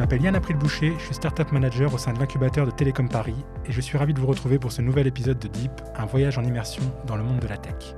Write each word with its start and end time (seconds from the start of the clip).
m'appelle 0.00 0.22
Yann 0.22 0.34
April 0.34 0.56
Boucher, 0.56 0.94
je 0.98 1.04
suis 1.04 1.14
Startup 1.14 1.52
Manager 1.52 1.92
au 1.92 1.98
sein 1.98 2.14
de 2.14 2.18
l'incubateur 2.18 2.64
de 2.64 2.70
Télécom 2.70 3.06
Paris 3.06 3.34
et 3.66 3.72
je 3.72 3.82
suis 3.82 3.98
ravi 3.98 4.14
de 4.14 4.18
vous 4.18 4.26
retrouver 4.26 4.58
pour 4.58 4.72
ce 4.72 4.80
nouvel 4.80 5.06
épisode 5.06 5.38
de 5.38 5.46
Deep, 5.46 5.72
un 5.94 6.06
voyage 6.06 6.38
en 6.38 6.42
immersion 6.42 6.82
dans 7.06 7.16
le 7.16 7.22
monde 7.22 7.38
de 7.40 7.46
la 7.46 7.58
tech. 7.58 7.94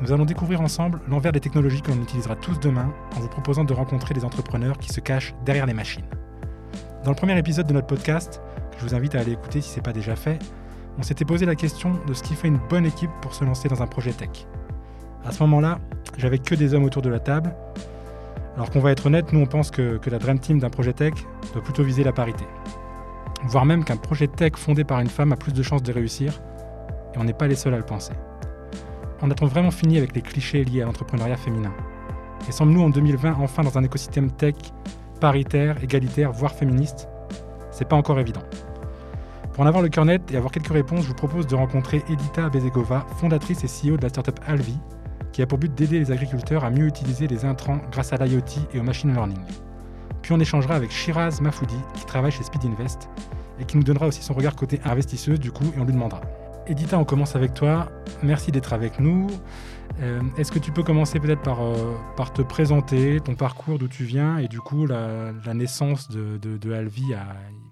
Nous 0.00 0.10
allons 0.10 0.24
découvrir 0.24 0.62
ensemble 0.62 1.02
l'envers 1.06 1.32
des 1.32 1.40
technologies 1.40 1.82
que 1.82 1.90
l'on 1.90 2.02
utilisera 2.02 2.34
tous 2.34 2.58
demain 2.60 2.90
en 3.14 3.20
vous 3.20 3.28
proposant 3.28 3.62
de 3.62 3.74
rencontrer 3.74 4.14
des 4.14 4.24
entrepreneurs 4.24 4.78
qui 4.78 4.88
se 4.88 5.00
cachent 5.00 5.34
derrière 5.44 5.66
les 5.66 5.74
machines. 5.74 6.06
Dans 7.04 7.10
le 7.10 7.16
premier 7.16 7.38
épisode 7.38 7.66
de 7.66 7.74
notre 7.74 7.88
podcast, 7.88 8.40
que 8.72 8.78
je 8.78 8.86
vous 8.86 8.94
invite 8.94 9.14
à 9.14 9.20
aller 9.20 9.32
écouter 9.32 9.60
si 9.60 9.68
ce 9.68 9.76
n'est 9.76 9.82
pas 9.82 9.92
déjà 9.92 10.16
fait, 10.16 10.38
on 10.96 11.02
s'était 11.02 11.26
posé 11.26 11.44
la 11.44 11.56
question 11.56 12.00
de 12.06 12.14
ce 12.14 12.22
qui 12.22 12.36
fait 12.36 12.48
une 12.48 12.60
bonne 12.70 12.86
équipe 12.86 13.10
pour 13.20 13.34
se 13.34 13.44
lancer 13.44 13.68
dans 13.68 13.82
un 13.82 13.86
projet 13.86 14.12
tech. 14.12 14.46
À 15.26 15.30
ce 15.30 15.42
moment-là, 15.42 15.78
j'avais 16.16 16.38
que 16.38 16.54
des 16.54 16.72
hommes 16.72 16.84
autour 16.84 17.02
de 17.02 17.10
la 17.10 17.20
table, 17.20 17.54
alors 18.56 18.70
qu'on 18.70 18.80
va 18.80 18.92
être 18.92 19.06
honnête, 19.06 19.32
nous 19.32 19.40
on 19.40 19.46
pense 19.46 19.70
que, 19.70 20.00
la 20.10 20.18
Dream 20.18 20.38
Team 20.38 20.58
d'un 20.58 20.70
projet 20.70 20.92
tech 20.92 21.14
doit 21.52 21.62
plutôt 21.62 21.82
viser 21.82 22.04
la 22.04 22.12
parité. 22.12 22.44
Voire 23.44 23.64
même 23.64 23.84
qu'un 23.84 23.96
projet 23.96 24.28
tech 24.28 24.52
fondé 24.56 24.84
par 24.84 25.00
une 25.00 25.08
femme 25.08 25.32
a 25.32 25.36
plus 25.36 25.52
de 25.52 25.62
chances 25.62 25.82
de 25.82 25.92
réussir, 25.92 26.40
et 27.14 27.18
on 27.18 27.24
n'est 27.24 27.32
pas 27.32 27.46
les 27.46 27.56
seuls 27.56 27.74
à 27.74 27.78
le 27.78 27.84
penser 27.84 28.12
on 29.24 29.30
a-t-on 29.30 29.46
vraiment 29.46 29.70
fini 29.70 29.96
avec 29.96 30.14
les 30.14 30.20
clichés 30.20 30.64
liés 30.64 30.82
à 30.82 30.84
l'entrepreneuriat 30.84 31.38
féminin? 31.38 31.72
Et 32.46 32.52
sommes-nous 32.52 32.82
en 32.82 32.90
2020 32.90 33.36
enfin 33.40 33.62
dans 33.62 33.78
un 33.78 33.82
écosystème 33.82 34.30
tech 34.30 34.54
paritaire, 35.18 35.82
égalitaire, 35.82 36.30
voire 36.30 36.52
féministe? 36.52 37.08
C'est 37.70 37.88
pas 37.88 37.96
encore 37.96 38.20
évident. 38.20 38.42
Pour 39.54 39.64
en 39.64 39.66
avoir 39.66 39.82
le 39.82 39.88
cœur 39.88 40.04
net 40.04 40.20
et 40.30 40.36
avoir 40.36 40.52
quelques 40.52 40.72
réponses, 40.72 41.04
je 41.04 41.08
vous 41.08 41.14
propose 41.14 41.46
de 41.46 41.54
rencontrer 41.54 42.02
Edita 42.10 42.50
Bezegova, 42.50 43.06
fondatrice 43.16 43.64
et 43.64 43.66
CEO 43.66 43.96
de 43.96 44.02
la 44.02 44.10
startup 44.10 44.38
Alvi, 44.46 44.76
qui 45.34 45.42
a 45.42 45.46
pour 45.46 45.58
but 45.58 45.74
d'aider 45.74 45.98
les 45.98 46.12
agriculteurs 46.12 46.64
à 46.64 46.70
mieux 46.70 46.86
utiliser 46.86 47.26
les 47.26 47.44
intrants 47.44 47.80
grâce 47.90 48.12
à 48.12 48.24
l'IoT 48.24 48.68
et 48.72 48.78
au 48.78 48.84
machine 48.84 49.12
learning. 49.12 49.40
Puis 50.22 50.32
on 50.32 50.38
échangera 50.38 50.76
avec 50.76 50.92
Shiraz 50.92 51.40
Mafoudi, 51.42 51.76
qui 51.96 52.06
travaille 52.06 52.30
chez 52.30 52.44
Speed 52.44 52.64
Invest, 52.64 53.10
et 53.58 53.64
qui 53.64 53.76
nous 53.76 53.82
donnera 53.82 54.06
aussi 54.06 54.22
son 54.22 54.32
regard 54.32 54.54
côté 54.54 54.80
investisseuse 54.84 55.40
du 55.40 55.50
coup, 55.50 55.64
et 55.76 55.80
on 55.80 55.84
lui 55.84 55.92
demandera. 55.92 56.20
Edita, 56.68 56.98
on 56.98 57.04
commence 57.04 57.34
avec 57.34 57.52
toi. 57.52 57.90
Merci 58.22 58.52
d'être 58.52 58.72
avec 58.72 59.00
nous. 59.00 59.26
Euh, 60.00 60.22
est-ce 60.38 60.52
que 60.52 60.60
tu 60.60 60.70
peux 60.70 60.84
commencer 60.84 61.18
peut-être 61.18 61.42
par, 61.42 61.62
euh, 61.62 61.94
par 62.16 62.32
te 62.32 62.40
présenter, 62.40 63.18
ton 63.20 63.34
parcours, 63.34 63.78
d'où 63.78 63.88
tu 63.88 64.04
viens, 64.04 64.38
et 64.38 64.46
du 64.46 64.60
coup 64.60 64.86
la, 64.86 65.32
naissance 65.52 66.08
de, 66.10 66.72
Alvi 66.72 67.12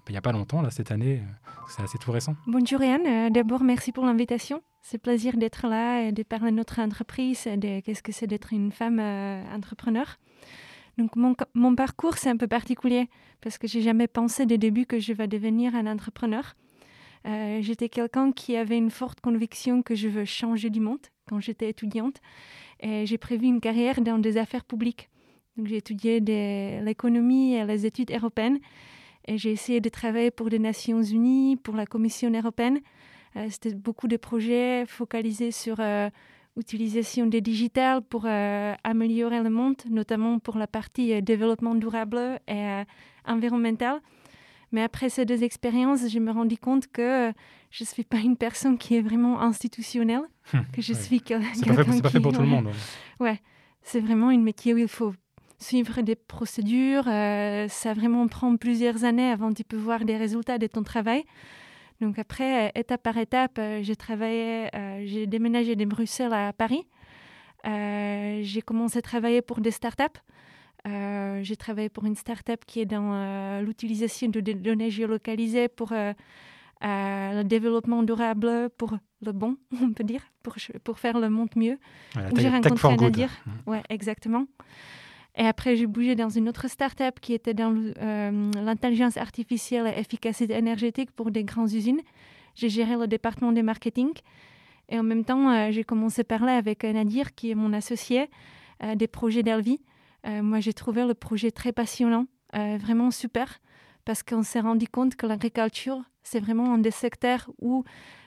il 0.09 0.11
n'y 0.11 0.17
a 0.17 0.21
pas 0.21 0.33
longtemps, 0.33 0.61
là, 0.61 0.69
cette 0.69 0.91
année, 0.91 1.23
c'est 1.69 1.81
assez 1.81 1.97
tout 1.97 2.11
récent. 2.11 2.35
Bonjour 2.45 2.83
Yann, 2.83 3.01
euh, 3.07 3.29
d'abord 3.29 3.63
merci 3.63 3.93
pour 3.93 4.05
l'invitation. 4.05 4.61
C'est 4.83 4.97
plaisir 4.97 5.37
d'être 5.37 5.67
là 5.67 6.01
et 6.01 6.11
de 6.11 6.23
parler 6.23 6.51
de 6.51 6.57
notre 6.57 6.79
entreprise 6.79 7.47
et 7.47 7.57
de 7.57 7.79
qu'est-ce 7.79 8.03
que 8.03 8.11
c'est 8.11 8.27
d'être 8.27 8.53
une 8.53 8.71
femme 8.71 8.99
entrepreneur. 9.51 10.19
Donc 10.97 11.15
mon, 11.15 11.35
mon 11.53 11.73
parcours, 11.73 12.17
c'est 12.17 12.29
un 12.29 12.37
peu 12.37 12.47
particulier 12.47 13.07
parce 13.41 13.57
que 13.57 13.65
j'ai 13.65 13.81
jamais 13.81 14.07
pensé 14.07 14.45
dès 14.45 14.57
début 14.57 14.85
que 14.85 14.99
je 14.99 15.13
vais 15.13 15.27
devenir 15.27 15.73
un 15.73 15.87
entrepreneur. 15.87 16.53
Euh, 17.25 17.59
j'étais 17.61 17.87
quelqu'un 17.87 18.33
qui 18.33 18.57
avait 18.57 18.77
une 18.77 18.89
forte 18.89 19.21
conviction 19.21 19.81
que 19.81 19.95
je 19.95 20.09
veux 20.09 20.25
changer 20.25 20.69
du 20.69 20.81
monde 20.81 20.99
quand 21.29 21.39
j'étais 21.39 21.69
étudiante. 21.69 22.17
Et 22.81 23.05
j'ai 23.05 23.17
prévu 23.17 23.47
une 23.47 23.61
carrière 23.61 24.01
dans 24.01 24.19
des 24.19 24.37
affaires 24.37 24.65
publiques. 24.65 25.09
Donc 25.55 25.67
j'ai 25.67 25.77
étudié 25.77 26.19
l'économie 26.81 27.53
et 27.53 27.65
les 27.65 27.85
études 27.85 28.11
européennes. 28.11 28.59
Et 29.25 29.37
j'ai 29.37 29.51
essayé 29.51 29.79
de 29.79 29.87
travailler 29.87 30.31
pour 30.31 30.49
les 30.49 30.59
Nations 30.59 31.01
Unies, 31.01 31.55
pour 31.55 31.75
la 31.75 31.85
Commission 31.85 32.29
européenne. 32.29 32.81
Euh, 33.35 33.47
c'était 33.49 33.73
beaucoup 33.73 34.07
de 34.07 34.17
projets 34.17 34.85
focalisés 34.85 35.51
sur 35.51 35.77
l'utilisation 36.55 37.25
euh, 37.25 37.29
des 37.29 37.41
digitales 37.41 38.01
pour 38.01 38.25
améliorer 38.25 39.41
le 39.41 39.49
monde, 39.49 39.77
notamment 39.89 40.39
pour 40.39 40.57
la 40.57 40.67
partie 40.67 41.21
développement 41.21 41.75
durable 41.75 42.39
et 42.47 42.83
environnemental. 43.25 44.01
Mais 44.71 44.81
après 44.81 45.09
ces 45.09 45.25
deux 45.25 45.43
expériences, 45.43 46.09
je 46.09 46.19
me 46.19 46.31
rendis 46.31 46.57
compte 46.57 46.87
que 46.87 47.31
je 47.69 47.83
ne 47.83 47.87
suis 47.87 48.03
pas 48.03 48.17
une 48.17 48.37
personne 48.37 48.77
qui 48.77 48.95
est 48.95 49.01
vraiment 49.01 49.41
institutionnelle, 49.41 50.23
que 50.73 50.81
je 50.81 50.93
suis 50.93 51.21
quelqu'un. 51.21 51.47
C'est 51.53 52.01
pas 52.01 52.09
fait 52.09 52.19
pour 52.19 52.33
tout 52.33 52.41
le 52.41 52.47
monde. 52.47 52.69
Ouais, 53.19 53.39
c'est 53.83 53.99
vraiment 53.99 54.31
une 54.31 54.43
métier 54.43 54.73
où 54.73 54.77
il 54.77 54.87
faut 54.87 55.13
suivre 55.63 56.01
des 56.01 56.15
procédures. 56.15 57.07
Euh, 57.07 57.67
ça 57.67 57.93
vraiment 57.93 58.27
prend 58.27 58.55
plusieurs 58.57 59.03
années 59.03 59.31
avant 59.31 59.51
de 59.51 59.63
pouvoir 59.63 60.05
des 60.05 60.17
résultats 60.17 60.57
de 60.57 60.67
ton 60.67 60.83
travail. 60.83 61.23
Donc 62.03 62.19
après, 62.19 62.71
étape 62.75 63.01
par 63.01 63.17
étape, 63.17 63.57
euh, 63.59 63.81
j'ai 63.81 63.95
travaillé, 63.95 64.67
euh, 64.75 65.03
j'ai 65.05 65.25
déménagé 65.25 65.77
de 65.77 65.85
Bruxelles 65.85 66.33
à 66.33 66.51
Paris. 66.51 66.85
j'ai 67.65 68.61
commencé 68.61 68.97
à 68.97 69.01
travailler 69.01 69.41
pour 69.41 69.61
des 69.61 69.71
startups. 69.71 70.19
Euh, 70.85 71.39
j'ai 71.43 71.55
travaillé 71.55 71.87
pour 71.87 72.03
une 72.05 72.15
start-up 72.15 72.61
qui 72.67 72.81
est 72.81 72.85
dans 72.85 73.13
euh, 73.13 73.61
l'utilisation 73.61 74.27
de 74.27 74.41
données 74.41 74.91
géolocalisées 74.91 75.69
pour 75.69 75.93
euh, 75.93 76.13
le 76.81 77.43
développement 77.43 78.03
durable, 78.03 78.69
pour 78.77 78.97
le 79.21 79.31
bon, 79.31 79.55
on 79.81 79.93
peut 79.93 80.03
dire, 80.03 80.23
pour, 80.43 80.55
pour 80.83 80.99
faire 80.99 81.19
le 81.19 81.29
monde 81.29 81.51
mieux. 81.55 81.77
j'ai 82.35 82.49
rencontré 82.49 82.87
un 82.89 83.09
dire. 83.09 83.29
Mm. 83.45 83.69
Ouais, 83.69 83.83
exactement. 83.89 84.45
Et 85.35 85.45
après, 85.45 85.75
j'ai 85.75 85.87
bougé 85.87 86.15
dans 86.15 86.29
une 86.29 86.47
autre 86.47 86.67
start-up 86.69 87.19
qui 87.19 87.33
était 87.33 87.53
dans 87.55 87.71
l'intelligence 87.71 89.17
artificielle 89.17 89.87
et 89.87 89.99
efficacité 89.99 90.53
énergétique 90.53 91.11
pour 91.11 91.31
des 91.31 91.43
grandes 91.43 91.73
usines. 91.73 92.01
J'ai 92.53 92.69
géré 92.69 92.95
le 92.95 93.07
département 93.07 93.51
de 93.51 93.61
marketing. 93.61 94.11
Et 94.89 94.99
en 94.99 95.03
même 95.03 95.25
temps, 95.25 95.71
j'ai 95.71 95.83
commencé 95.83 96.21
à 96.21 96.23
parler 96.23 96.51
avec 96.51 96.83
Nadir, 96.83 97.33
qui 97.33 97.49
est 97.49 97.55
mon 97.55 97.73
associé, 97.73 98.29
des 98.95 99.07
projets 99.07 99.41
d'Elvi. 99.41 99.79
Euh, 100.25 100.41
moi, 100.41 100.59
j'ai 100.59 100.73
trouvé 100.73 101.05
le 101.05 101.13
projet 101.13 101.51
très 101.51 101.71
passionnant, 101.71 102.27
euh, 102.55 102.77
vraiment 102.77 103.11
super, 103.11 103.59
parce 104.05 104.23
qu'on 104.23 104.43
s'est 104.43 104.61
rendu 104.61 104.87
compte 104.87 105.15
que 105.15 105.25
l'agriculture, 105.25 106.01
c'est 106.23 106.39
vraiment 106.39 106.73
un 106.73 106.77
des 106.77 106.91
secteurs 106.91 107.49
où 107.59 107.83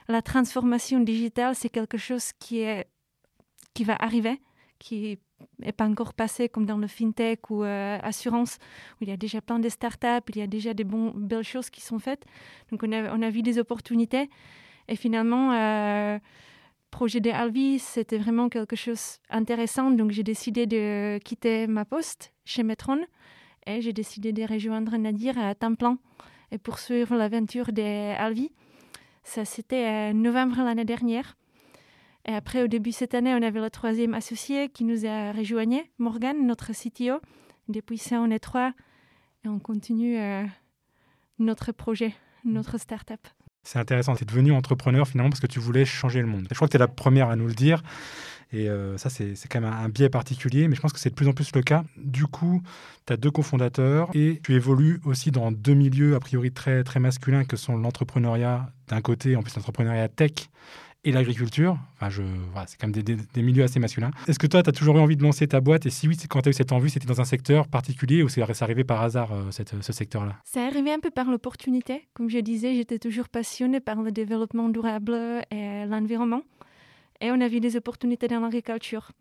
la 0.08 0.22
transformation 0.22 1.00
digitale, 1.00 1.54
c'est 1.54 1.70
quelque 1.70 1.98
chose 1.98 2.32
qui, 2.38 2.60
est, 2.60 2.86
qui 3.74 3.84
va 3.84 3.96
arriver, 3.98 4.40
qui 4.78 5.18
n'est 5.58 5.72
pas 5.72 5.86
encore 5.86 6.14
passé 6.14 6.48
comme 6.48 6.66
dans 6.66 6.78
le 6.78 6.86
fintech 6.86 7.50
ou 7.50 7.64
euh, 7.64 7.98
assurance, 8.02 8.58
où 8.94 9.04
il 9.04 9.08
y 9.08 9.12
a 9.12 9.16
déjà 9.16 9.40
plein 9.40 9.58
de 9.58 9.68
startups, 9.68 10.26
il 10.28 10.38
y 10.38 10.42
a 10.42 10.46
déjà 10.46 10.74
des 10.74 10.84
belles 10.84 11.42
choses 11.42 11.70
qui 11.70 11.80
sont 11.80 11.98
faites. 11.98 12.24
Donc, 12.70 12.82
on 12.82 12.92
a, 12.92 13.14
on 13.14 13.22
a 13.22 13.30
vu 13.30 13.42
des 13.42 13.58
opportunités. 13.58 14.30
Et 14.88 14.96
finalement, 14.96 15.50
projet 16.90 17.20
de 17.20 17.30
c'était 17.78 18.18
vraiment 18.18 18.48
quelque 18.48 18.76
chose 18.76 19.18
d'intéressant. 19.30 19.90
Donc, 19.90 20.10
j'ai 20.12 20.22
décidé 20.22 20.66
de 20.66 21.18
quitter 21.18 21.66
ma 21.66 21.84
poste 21.84 22.32
chez 22.44 22.62
Metron 22.62 23.00
et 23.66 23.80
j'ai 23.80 23.92
décidé 23.92 24.32
de 24.32 24.44
rejoindre 24.44 24.96
Nadir 24.96 25.38
à 25.38 25.54
temps 25.54 25.98
et 26.52 26.58
poursuivre 26.58 27.16
l'aventure 27.16 27.72
de 27.72 28.16
Alvi. 28.16 28.50
Ça, 29.24 29.44
c'était 29.44 29.84
en 29.86 30.14
novembre 30.14 30.62
l'année 30.62 30.84
dernière. 30.84 31.36
Et 32.28 32.34
après, 32.34 32.62
au 32.62 32.66
début 32.66 32.90
de 32.90 32.94
cette 32.94 33.14
année, 33.14 33.32
on 33.34 33.42
avait 33.42 33.60
le 33.60 33.70
troisième 33.70 34.12
associé 34.12 34.68
qui 34.68 34.84
nous 34.84 35.06
a 35.06 35.32
rejoigné, 35.32 35.90
Morgan, 35.98 36.44
notre 36.44 36.72
CTO. 36.72 37.20
Depuis 37.68 37.98
ça, 37.98 38.16
on 38.20 38.30
est 38.30 38.40
trois 38.40 38.72
et 39.44 39.48
on 39.48 39.60
continue 39.60 40.18
euh, 40.18 40.44
notre 41.38 41.70
projet, 41.70 42.14
notre 42.44 42.78
start-up. 42.78 43.20
C'est 43.62 43.78
intéressant. 43.78 44.16
Tu 44.16 44.24
es 44.24 44.26
devenu 44.26 44.52
entrepreneur 44.52 45.06
finalement 45.06 45.30
parce 45.30 45.40
que 45.40 45.46
tu 45.46 45.60
voulais 45.60 45.84
changer 45.84 46.20
le 46.20 46.26
monde. 46.26 46.46
Je 46.50 46.54
crois 46.56 46.66
que 46.66 46.72
tu 46.72 46.76
es 46.76 46.80
la 46.80 46.88
première 46.88 47.28
à 47.28 47.36
nous 47.36 47.46
le 47.46 47.54
dire. 47.54 47.82
Et 48.52 48.68
euh, 48.68 48.96
ça, 48.96 49.10
c'est 49.10 49.34
quand 49.48 49.60
même 49.60 49.72
un, 49.72 49.88
biais 49.88 50.08
particulier, 50.08 50.68
mais 50.68 50.76
je 50.76 50.80
pense 50.80 50.92
que 50.92 51.00
c'est 51.00 51.10
de 51.10 51.14
plus 51.16 51.26
en 51.26 51.32
plus 51.32 51.52
le 51.54 51.62
cas. 51.62 51.84
Du 51.96 52.26
coup, 52.26 52.62
tu 53.06 53.12
as 53.12 53.16
deux 53.16 53.30
cofondateurs 53.30 54.08
et 54.14 54.40
tu 54.44 54.54
évolues 54.54 55.00
aussi 55.04 55.32
dans 55.32 55.50
deux 55.50 55.74
milieux 55.74 56.14
a 56.14 56.20
priori 56.20 56.52
très, 56.52 56.84
très 56.84 57.00
masculins 57.00 57.44
que 57.44 57.56
sont 57.56 57.76
l'entrepreneuriat 57.76 58.70
d'un 58.88 59.00
côté, 59.00 59.34
en 59.34 59.42
plus 59.42 59.54
l'entrepreneuriat 59.56 60.08
tech 60.08 60.48
et 61.06 61.12
l'agriculture. 61.12 61.78
Enfin, 62.00 62.10
c'est 62.66 62.78
quand 62.78 62.88
même 62.88 63.02
des, 63.02 63.42
milieux 63.42 63.62
assez 63.62 63.78
masculins. 63.78 64.10
Est-ce 64.26 64.38
que 64.38 64.46
toi, 64.48 64.62
tu 64.62 64.68
as 64.68 64.72
toujours 64.72 64.96
eu 64.98 65.00
envie 65.00 65.16
de 65.16 65.22
lancer 65.22 65.46
ta 65.46 65.60
boîte? 65.60 65.86
Et 65.86 65.90
si 65.90 66.08
oui, 66.08 66.16
quand 66.28 66.42
tu 66.42 66.48
as 66.48 66.50
eu 66.50 66.52
cette 66.52 66.72
envie, 66.72 66.90
c'était 66.90 67.06
dans 67.06 67.20
un 67.20 67.24
secteur 67.24 67.68
particulier 67.68 68.24
ou 68.24 68.28
c'est 68.28 68.42
arrivé 68.60 68.82
par 68.82 69.00
hasard, 69.02 69.32
euh, 69.32 69.50
ce 69.52 69.92
secteur-là? 69.92 70.36
C'est 70.44 70.66
arrivé 70.66 70.92
un 70.92 70.98
peu 70.98 71.10
par 71.10 71.30
l'opportunité. 71.30 72.08
Comme 72.12 72.28
je 72.28 72.38
disais, 72.38 72.74
j'étais 72.74 72.98
toujours 72.98 73.28
passionnée 73.28 73.78
par 73.78 74.02
le 74.02 74.10
développement 74.10 74.68
durable 74.68 75.14
et 75.52 75.86
l'environnement. 75.86 76.42
Et 77.20 77.30
on 77.30 77.40
a 77.40 77.48
vu 77.48 77.60
des 77.60 77.76
opportunités 77.76 78.26
dans 78.26 78.40
l'agriculture. 78.40 79.12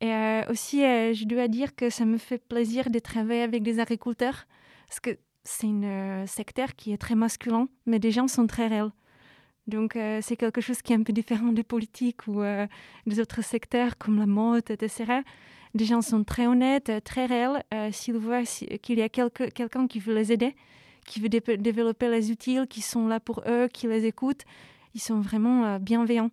Et 0.00 0.12
euh, 0.12 0.42
aussi, 0.48 0.84
euh, 0.84 1.12
je 1.12 1.24
dois 1.24 1.48
dire 1.48 1.74
que 1.74 1.90
ça 1.90 2.04
me 2.04 2.16
fait 2.16 2.38
plaisir 2.38 2.90
de 2.90 3.00
travailler 3.00 3.42
avec 3.42 3.64
des 3.64 3.80
agriculteurs 3.80 4.46
parce 4.86 5.00
que 5.00 5.18
c'est 5.42 5.66
un 5.66 6.26
secteur 6.26 6.76
qui 6.76 6.92
est 6.92 6.98
très 6.98 7.16
masculin, 7.16 7.68
mais 7.86 7.98
des 7.98 8.12
gens 8.12 8.28
sont 8.28 8.46
très 8.46 8.68
réels. 8.68 8.92
Donc, 9.68 9.96
euh, 9.96 10.20
c'est 10.22 10.36
quelque 10.36 10.62
chose 10.62 10.80
qui 10.80 10.94
est 10.94 10.96
un 10.96 11.02
peu 11.02 11.12
différent 11.12 11.52
des 11.52 11.62
politiques 11.62 12.26
ou 12.26 12.40
euh, 12.40 12.66
des 13.06 13.20
autres 13.20 13.44
secteurs 13.44 13.98
comme 13.98 14.18
la 14.18 14.26
mode, 14.26 14.70
etc. 14.70 15.20
Les 15.74 15.84
gens 15.84 16.00
sont 16.00 16.24
très 16.24 16.46
honnêtes, 16.46 16.90
très 17.04 17.26
réels. 17.26 17.62
Euh, 17.74 17.90
s'ils 17.92 18.16
voient 18.16 18.44
qu'il 18.44 18.98
y 18.98 19.02
a 19.02 19.10
quelqu'un 19.10 19.86
qui 19.86 20.00
veut 20.00 20.14
les 20.14 20.32
aider, 20.32 20.56
qui 21.04 21.20
veut 21.20 21.28
développer 21.28 22.08
les 22.08 22.30
outils, 22.30 22.58
qui 22.68 22.80
sont 22.80 23.06
là 23.08 23.20
pour 23.20 23.42
eux, 23.46 23.68
qui 23.70 23.86
les 23.86 24.06
écoutent, 24.06 24.44
ils 24.94 25.00
sont 25.00 25.20
vraiment 25.20 25.78
bienveillants. 25.78 26.30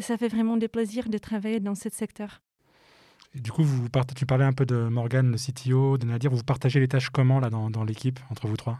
Ça 0.00 0.16
fait 0.16 0.28
vraiment 0.28 0.56
des 0.56 0.68
plaisirs 0.68 1.10
de 1.10 1.18
travailler 1.18 1.60
dans 1.60 1.74
ce 1.74 1.90
secteur. 1.90 2.40
du 3.34 3.52
coup, 3.52 3.64
vous, 3.64 3.88
tu 4.16 4.24
parlais 4.24 4.44
un 4.44 4.54
peu 4.54 4.64
de 4.64 4.88
Morgan, 4.88 5.30
le 5.30 5.36
CTO, 5.36 5.98
de 5.98 6.06
Nadir. 6.06 6.30
Vous 6.30 6.42
partagez 6.42 6.80
les 6.80 6.88
tâches 6.88 7.10
comment 7.10 7.38
là 7.38 7.50
dans 7.50 7.84
l'équipe 7.84 8.18
entre 8.30 8.46
vous 8.48 8.56
trois? 8.56 8.78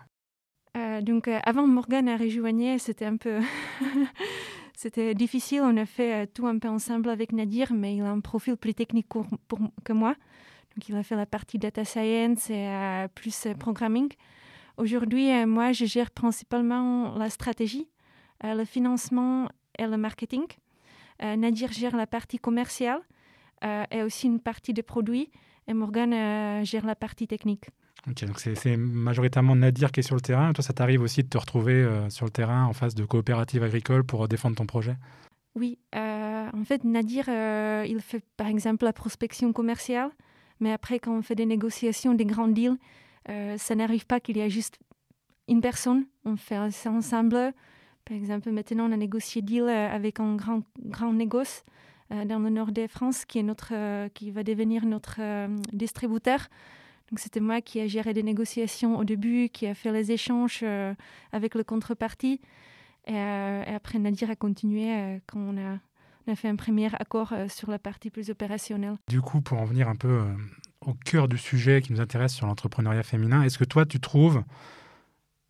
Euh, 0.99 1.03
Donc 1.03 1.29
avant 1.29 1.67
Morgan 1.67 2.09
a 2.09 2.17
rejoigné, 2.17 2.79
c'était 2.79 3.05
un 3.05 3.17
peu 3.17 3.41
c'était 4.77 5.15
difficile. 5.15 5.61
On 5.63 5.77
a 5.77 5.87
fait 5.87 6.27
tout 6.29 6.47
un 6.47 6.59
peu 6.59 6.69
ensemble 6.69 7.09
avec 7.09 7.33
Nadir, 7.33 7.73
mais 7.73 7.97
il 7.97 8.03
a 8.03 8.11
un 8.11 8.21
profil 8.21 8.57
plus 8.57 8.75
technique 8.75 9.09
pour, 9.09 9.27
que 9.85 9.93
moi. 9.93 10.15
Donc 10.75 10.89
il 10.89 10.97
a 10.97 11.03
fait 11.03 11.17
la 11.17 11.27
partie 11.27 11.59
data 11.59 11.85
science 11.85 12.51
et 12.51 12.69
plus 13.15 13.49
programming. 13.59 14.09
Aujourd'hui, 14.77 15.45
moi, 15.45 15.73
je 15.73 15.87
gère 15.87 16.11
principalement 16.13 17.17
la 17.17 17.31
stratégie, 17.31 17.89
le 18.45 18.65
financement 18.65 19.49
et 19.77 19.87
le 19.87 19.97
marketing. 19.97 20.45
Nadir 21.21 21.73
gère 21.73 21.97
la 21.97 22.07
partie 22.07 22.39
commerciale 22.39 23.01
euh, 23.65 23.85
et 23.91 24.03
aussi 24.03 24.27
une 24.27 24.41
partie 24.41 24.73
des 24.73 24.83
produits. 24.83 25.31
Et 25.67 25.75
Morgan 25.75 26.13
euh, 26.13 26.65
gère 26.65 26.87
la 26.87 26.95
partie 26.95 27.27
technique. 27.27 27.67
Donc 28.07 28.39
c'est 28.39 28.77
majoritairement 28.77 29.57
Nadir 29.57 29.93
qui 29.93 30.01
est 30.01 30.03
sur 30.03 30.15
le 30.15 30.21
terrain. 30.21 30.53
Toi, 30.53 30.65
ça 30.65 30.73
t'arrive 30.73 31.03
aussi 31.03 31.23
de 31.23 31.29
te 31.29 31.37
retrouver 31.37 31.75
euh, 31.75 32.09
sur 32.11 32.25
le 32.25 32.31
terrain 32.31 32.65
en 32.65 32.73
face 32.73 32.95
de 32.95 33.05
coopératives 33.05 33.63
agricoles 33.63 34.05
pour 34.05 34.29
défendre 34.29 34.57
ton 34.57 34.67
projet? 34.67 34.97
Oui, 35.55 35.79
en 35.93 36.65
fait, 36.65 36.85
Nadir, 36.85 37.25
il 37.85 38.01
fait 38.01 38.23
par 38.37 38.47
exemple 38.47 38.85
la 38.85 38.93
prospection 38.93 39.53
commerciale, 39.53 40.11
mais 40.61 40.73
après, 40.73 41.01
quand 41.01 41.13
on 41.13 41.23
fait 41.23 41.35
des 41.35 41.47
négociations, 41.47 42.15
des 42.15 42.27
grands 42.27 42.47
deals, 42.47 42.77
ça 43.27 43.75
n'arrive 43.75 44.07
pas 44.07 44.21
qu'il 44.21 44.37
y 44.37 44.41
ait 44.41 44.51
juste 44.51 44.79
une 45.49 45.61
personne. 45.61 46.07
On 46.25 46.37
fait 46.37 46.71
ça 46.71 46.93
ensemble. 46.93 47.53
Par 48.05 48.17
exemple, 48.17 48.53
maintenant, 48.53 48.89
on 48.89 48.93
a 48.93 48.97
négocié 48.97 49.43
deal 49.43 49.69
avec 49.69 50.21
un 50.21 50.37
grand, 50.37 50.63
grand 50.79 51.13
négoce. 51.13 51.65
Euh, 52.11 52.25
dans 52.25 52.39
le 52.39 52.49
nord 52.49 52.73
de 52.73 52.87
France, 52.87 53.27
qui, 53.27 53.39
est 53.39 53.43
notre, 53.43 53.73
euh, 53.73 54.09
qui 54.09 54.31
va 54.31 54.43
devenir 54.43 54.87
notre 54.87 55.17
euh, 55.21 55.49
distributeur. 55.73 56.49
Donc 57.11 57.19
c'était 57.19 57.41
moi 57.41 57.61
qui 57.61 57.79
ai 57.79 57.89
géré 57.89 58.13
des 58.13 58.23
négociations 58.23 58.99
au 58.99 59.05
début, 59.05 59.49
qui 59.49 59.67
a 59.67 59.75
fait 59.75 59.93
les 59.93 60.13
échanges 60.13 60.65
avec 61.33 61.55
le 61.55 61.65
contrepartie. 61.65 62.41
Et, 63.07 63.17
après, 63.17 63.99
Nadir 63.99 64.29
a 64.29 64.37
continué 64.37 65.21
quand 65.27 65.39
on 65.39 65.57
a, 65.57 65.79
on 66.27 66.33
a, 66.33 66.37
fait 66.37 66.49
un 66.49 66.57
premier 66.57 66.95
accord 66.95 67.33
sur 67.49 67.71
la 67.71 67.79
partie 67.79 68.11
plus 68.11 68.29
opérationnelle. 68.29 68.99
Du 69.09 69.23
coup, 69.23 69.41
pour 69.41 69.59
en 69.59 69.65
venir 69.65 69.89
un 69.89 69.97
peu 69.97 70.21
au 70.83 70.93
cœur 70.93 71.29
du 71.29 71.39
sujet 71.39 71.81
qui 71.81 71.93
nous 71.93 72.01
intéresse 72.03 72.35
sur 72.35 72.47
l'entrepreneuriat 72.47 73.03
féminin, 73.03 73.43
est-ce 73.43 73.57
que 73.57 73.65
toi, 73.65 73.87
tu 73.87 74.01
trouves 74.01 74.43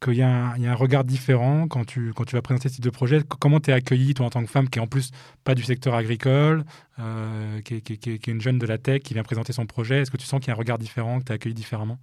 qu'il 0.01 0.15
y, 0.15 0.23
a 0.23 0.53
un 0.53 0.75
regard 0.75 1.05
différent 1.05 1.67
quand 1.67 1.85
tu, 1.85 2.13
vas 2.33 2.43
présenter 2.43 2.69
ce 2.69 2.75
type 2.75 2.85
de 2.85 2.91
projet. 2.91 3.23
Comment 3.41 3.61
tu 3.61 3.71
es 3.71 3.73
accueillie, 3.73 4.15
toi, 4.15 4.27
en 4.27 4.31
tant 4.31 4.43
que 4.43 4.51
femme, 4.51 4.69
qui 4.69 4.79
est 4.79 4.83
en 4.83 4.87
plus 4.87 5.11
pas 5.45 5.55
du 5.55 5.63
secteur 5.63 5.95
agricole, 5.95 6.65
euh, 6.99 7.61
qui, 7.63 7.75
est, 7.75 8.27
une 8.27 8.41
jeune 8.41 8.59
de 8.59 8.67
la 8.67 8.79
tech, 8.79 9.03
qui 9.03 9.15
vient 9.15 9.23
présenter 9.23 9.53
son 9.53 9.67
projet? 9.67 10.03
Est-ce 10.03 10.11
que 10.11 10.17
tu 10.17 10.27
sens 10.27 10.41
qu'il 10.41 10.49
y 10.49 10.51
a 10.51 10.55
un 10.55 10.59
regard 10.59 10.79
différent, 10.79 11.19
que 11.19 11.25
tu 11.25 11.33
es 11.33 11.35
accueillie 11.35 11.55
différemment? 11.55 11.99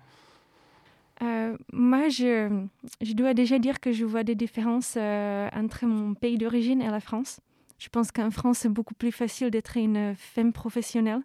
Euh, 1.22 1.56
moi, 1.72 2.10
je, 2.10 2.50
dois 3.14 3.34
déjà 3.34 3.60
dire 3.60 3.80
que 3.80 3.94
je 3.94 4.04
vois 4.04 4.24
des 4.24 4.36
différences 4.36 4.96
euh, 4.98 5.48
entre 5.54 5.86
mon 5.86 6.14
pays 6.14 6.38
d'origine 6.38 6.82
et 6.82 6.90
la 6.90 7.00
France. 7.00 7.40
Je 7.78 7.88
pense 7.88 8.12
qu'en 8.12 8.32
France, 8.32 8.60
c'est 8.60 8.70
beaucoup 8.70 8.94
plus 8.94 9.12
facile 9.12 9.52
d'être 9.52 9.78
une 9.78 10.16
femme 10.16 10.52
professionnelle 10.52 11.22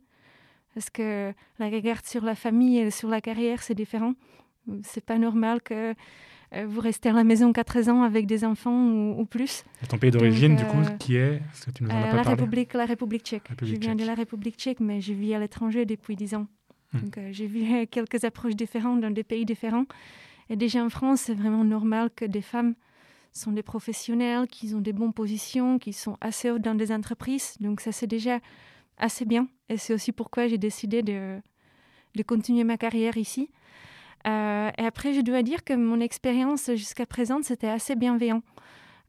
parce 0.75 0.91
que 0.91 1.33
la 1.59 1.69
regard 1.69 2.05
sur 2.05 2.25
la 2.25 2.35
famille 2.35 2.79
et 2.79 2.91
sur 2.91 3.09
la 3.09 3.21
carrière, 3.21 3.63
c'est 3.63 3.75
différent. 3.75 4.15
C'est 4.85 5.05
pas 5.05 5.19
normal 5.19 5.63
que 5.63 5.95
vous 6.53 6.81
restez 6.81 7.09
à 7.09 7.13
la 7.13 7.25
maison 7.25 7.53
4 7.53 7.89
ans 7.89 8.03
avec 8.03 8.27
des 8.27 8.45
enfants 8.45 8.91
ou, 8.91 9.25
plus. 9.25 9.65
Et 9.83 9.87
ton 9.87 9.99
pays 9.99 10.11
d'origine, 10.11 10.57
du 10.57 10.65
coup, 10.65 10.79
euh, 10.79 10.97
qui 10.99 11.17
est 11.17 11.41
que 11.65 11.71
tu 11.71 11.85
nous 11.85 11.91
en 11.91 11.95
as 11.95 11.99
euh, 11.99 12.11
pas 12.11 12.17
la, 12.17 12.23
République, 12.23 12.75
la 12.75 12.87
République 12.87 13.23
tchèque. 13.23 13.49
je 13.63 13.77
viens 13.77 13.95
de 13.95 14.05
la 14.05 14.15
République 14.15 14.57
tchèque, 14.57 14.81
mais 14.81 15.01
je 15.01 15.13
vis 15.13 15.35
à 15.35 15.39
l'étranger 15.39 15.85
depuis 15.87 16.17
10 16.17 16.35
ans. 16.35 16.47
Hmm. 16.93 17.01
Donc, 17.01 17.19
j'ai 17.31 17.47
vu 17.47 17.87
quelques 17.87 18.25
approches 18.25 18.57
différentes 18.57 19.01
dans 19.01 19.13
des 19.13 19.23
pays 19.23 19.45
différents. 19.45 19.87
Et 20.49 20.57
déjà 20.57 20.85
en 20.85 20.91
France, 20.91 21.23
c'est 21.23 21.35
vraiment 21.35 21.65
normal 21.65 22.11
que 22.15 22.25
des 22.25 22.43
femmes 22.43 22.75
sont 23.33 23.53
des 23.53 23.63
professionnels, 23.63 24.49
qui 24.49 24.75
ont 24.75 24.81
des 24.81 24.93
bonnes 24.93 25.13
positions, 25.13 25.79
qui 25.79 25.93
sont 25.93 26.17
assez 26.21 26.51
hautes 26.51 26.63
dans 26.63 26.75
des 26.75 26.91
entreprises. 26.93 27.55
Donc 27.61 27.81
ça, 27.81 27.93
c'est 27.93 28.09
déjà 28.09 28.41
assez 28.99 29.25
bien. 29.25 29.49
Et 29.69 29.77
c'est 29.77 29.95
aussi 29.95 30.11
pourquoi 30.11 30.49
j'ai 30.49 30.59
décidé 30.59 31.03
de, 31.03 31.41
de 32.17 32.23
continuer 32.25 32.65
ma 32.65 32.77
carrière 32.77 33.17
ici. 33.17 33.49
Euh, 34.27 34.71
et 34.77 34.85
après, 34.85 35.15
je 35.15 35.21
dois 35.21 35.43
dire 35.43 35.65
que 35.65 35.73
mon 35.73 36.01
expérience 36.01 36.71
jusqu'à 36.73 37.07
présent, 37.07 37.41
c'était 37.43 37.69
assez 37.69 37.97
bienveillant. 37.97 38.43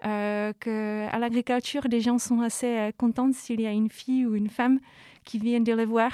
Euh, 0.03 0.51
que 0.59 1.07
à 1.11 1.19
l'agriculture, 1.19 1.83
les 1.89 2.01
gens 2.01 2.17
sont 2.17 2.41
assez 2.41 2.77
euh, 2.77 2.91
contents 2.97 3.31
s'il 3.33 3.61
y 3.61 3.67
a 3.67 3.71
une 3.71 3.89
fille 3.89 4.25
ou 4.25 4.33
une 4.35 4.49
femme 4.49 4.79
qui 5.25 5.37
vient 5.37 5.59
de 5.59 5.73
les 5.73 5.85
voir, 5.85 6.11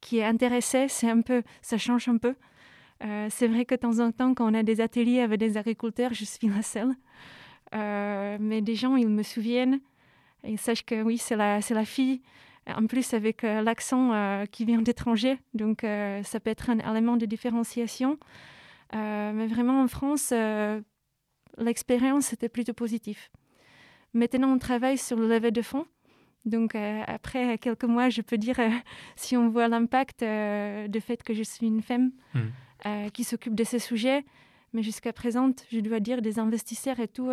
qui 0.00 0.18
est 0.18 0.24
intéressée. 0.24 0.88
C'est 0.88 1.08
un 1.08 1.20
peu, 1.20 1.42
ça 1.62 1.78
change 1.78 2.08
un 2.08 2.16
peu. 2.16 2.34
Euh, 3.04 3.28
c'est 3.30 3.46
vrai 3.46 3.64
que 3.66 3.76
de 3.76 3.80
temps 3.80 4.00
en 4.00 4.10
temps, 4.10 4.34
quand 4.34 4.50
on 4.50 4.54
a 4.54 4.64
des 4.64 4.80
ateliers 4.80 5.20
avec 5.20 5.38
des 5.38 5.56
agriculteurs, 5.56 6.12
je 6.12 6.24
suis 6.24 6.48
la 6.48 6.62
seule. 6.62 6.94
mais 8.40 8.60
des 8.62 8.74
gens, 8.74 8.96
ils 8.96 9.08
me 9.08 9.22
souviennent. 9.22 9.80
Ils 10.44 10.58
sachent 10.58 10.84
que 10.84 11.02
oui, 11.02 11.18
c'est 11.18 11.36
la, 11.36 11.60
c'est 11.62 11.74
la 11.74 11.84
fille 11.84 12.20
en 12.66 12.86
plus 12.86 13.14
avec 13.14 13.44
euh, 13.44 13.62
l'accent 13.62 14.12
euh, 14.12 14.46
qui 14.46 14.64
vient 14.64 14.82
d'étranger. 14.82 15.38
Donc 15.54 15.84
euh, 15.84 16.22
ça 16.22 16.40
peut 16.40 16.50
être 16.50 16.70
un 16.70 16.78
élément 16.78 17.16
de 17.16 17.26
différenciation. 17.26 18.18
mais 18.92 19.46
vraiment 19.46 19.82
en 19.82 19.88
France, 19.88 20.32
l'expérience 21.58 22.32
était 22.32 22.48
plutôt 22.48 22.74
positive. 22.74 23.18
Maintenant, 24.12 24.52
on 24.52 24.58
travaille 24.58 24.98
sur 24.98 25.16
le 25.16 25.28
lever 25.28 25.50
de 25.50 25.62
fonds. 25.62 25.86
Donc 26.44 26.74
après 26.74 27.58
quelques 27.58 27.84
mois, 27.84 28.10
je 28.10 28.22
peux 28.22 28.38
dire 28.38 28.56
si 29.16 29.36
on 29.36 29.48
voit 29.48 29.66
l'impact 29.66 30.20
du 30.88 31.00
fait 31.00 31.22
que 31.22 31.34
je 31.34 31.42
suis 31.42 31.66
une 31.66 31.82
femme 31.82 32.12
mmh. 32.34 33.10
qui 33.12 33.24
s'occupe 33.24 33.54
de 33.54 33.64
ces 33.64 33.80
sujets, 33.80 34.24
mais 34.72 34.82
jusqu'à 34.82 35.12
présent, 35.12 35.50
je 35.72 35.80
dois 35.80 36.00
dire, 36.00 36.22
des 36.22 36.38
investisseurs 36.38 37.00
et 37.00 37.08
tout, 37.08 37.30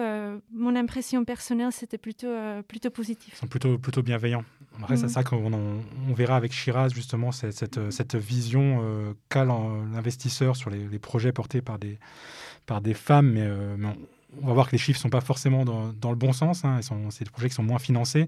mon 0.53 0.75
impression 0.75 1.23
personnelle, 1.25 1.71
c'était 1.71 1.99
plutôt, 1.99 2.33
plutôt 2.67 2.89
positif. 2.89 3.33
Ils 3.35 3.41
sont 3.41 3.47
plutôt, 3.47 3.77
plutôt 3.77 4.01
bienveillants. 4.01 4.45
Après, 4.79 4.97
c'est 4.97 5.09
ça 5.09 5.23
qu'on 5.23 5.53
on, 5.53 6.13
verra 6.13 6.35
avec 6.35 6.53
Shiraz, 6.53 6.89
justement, 6.89 7.31
cette, 7.31 7.53
cette, 7.53 7.77
mhm. 7.77 7.91
cette 7.91 8.15
vision 8.15 8.79
euh, 8.81 9.13
qu'a 9.29 9.45
l'investisseur 9.45 10.55
sur 10.55 10.69
les, 10.69 10.87
les, 10.87 10.99
projets 10.99 11.31
portés 11.31 11.61
par 11.61 11.77
des, 11.77 11.99
par 12.65 12.81
des 12.81 12.93
femmes. 12.93 13.31
Mais, 13.31 13.47
on, 14.41 14.47
va 14.47 14.53
voir 14.53 14.67
que 14.67 14.71
les 14.71 14.77
chiffres 14.77 14.97
ne 14.99 15.01
sont 15.01 15.09
pas 15.09 15.21
forcément 15.21 15.65
dans, 15.65 15.91
dans 15.93 16.09
le 16.09 16.15
bon 16.15 16.33
sens. 16.33 16.63
Hein. 16.63 16.79
C'est 17.09 17.25
des 17.25 17.29
projets 17.29 17.49
qui 17.49 17.55
sont 17.55 17.63
moins 17.63 17.79
financés, 17.79 18.27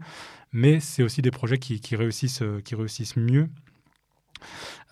mais 0.52 0.80
c'est 0.80 1.02
aussi 1.02 1.22
des 1.22 1.32
projets 1.32 1.58
qui, 1.58 1.80
qui, 1.80 1.96
réussissent, 1.96 2.44
qui 2.66 2.76
réussissent 2.76 3.16
mieux. 3.16 3.48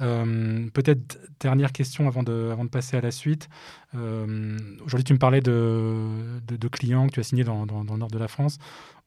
Euh, 0.01 0.67
peut-être 0.73 1.19
dernière 1.39 1.71
question 1.71 2.07
avant 2.07 2.23
de, 2.23 2.53
passer 2.71 2.97
à 2.97 3.01
la 3.01 3.11
suite. 3.11 3.49
Euh, 3.95 4.57
aujourd'hui, 4.85 5.03
tu 5.03 5.13
me 5.13 5.19
parlais 5.19 5.41
de, 5.41 6.67
clients 6.71 7.07
que 7.07 7.13
tu 7.13 7.19
as 7.19 7.23
signés 7.23 7.43
dans, 7.43 7.65
le 7.65 7.97
nord 7.97 8.09
de 8.09 8.17
la 8.17 8.27
France. 8.27 8.57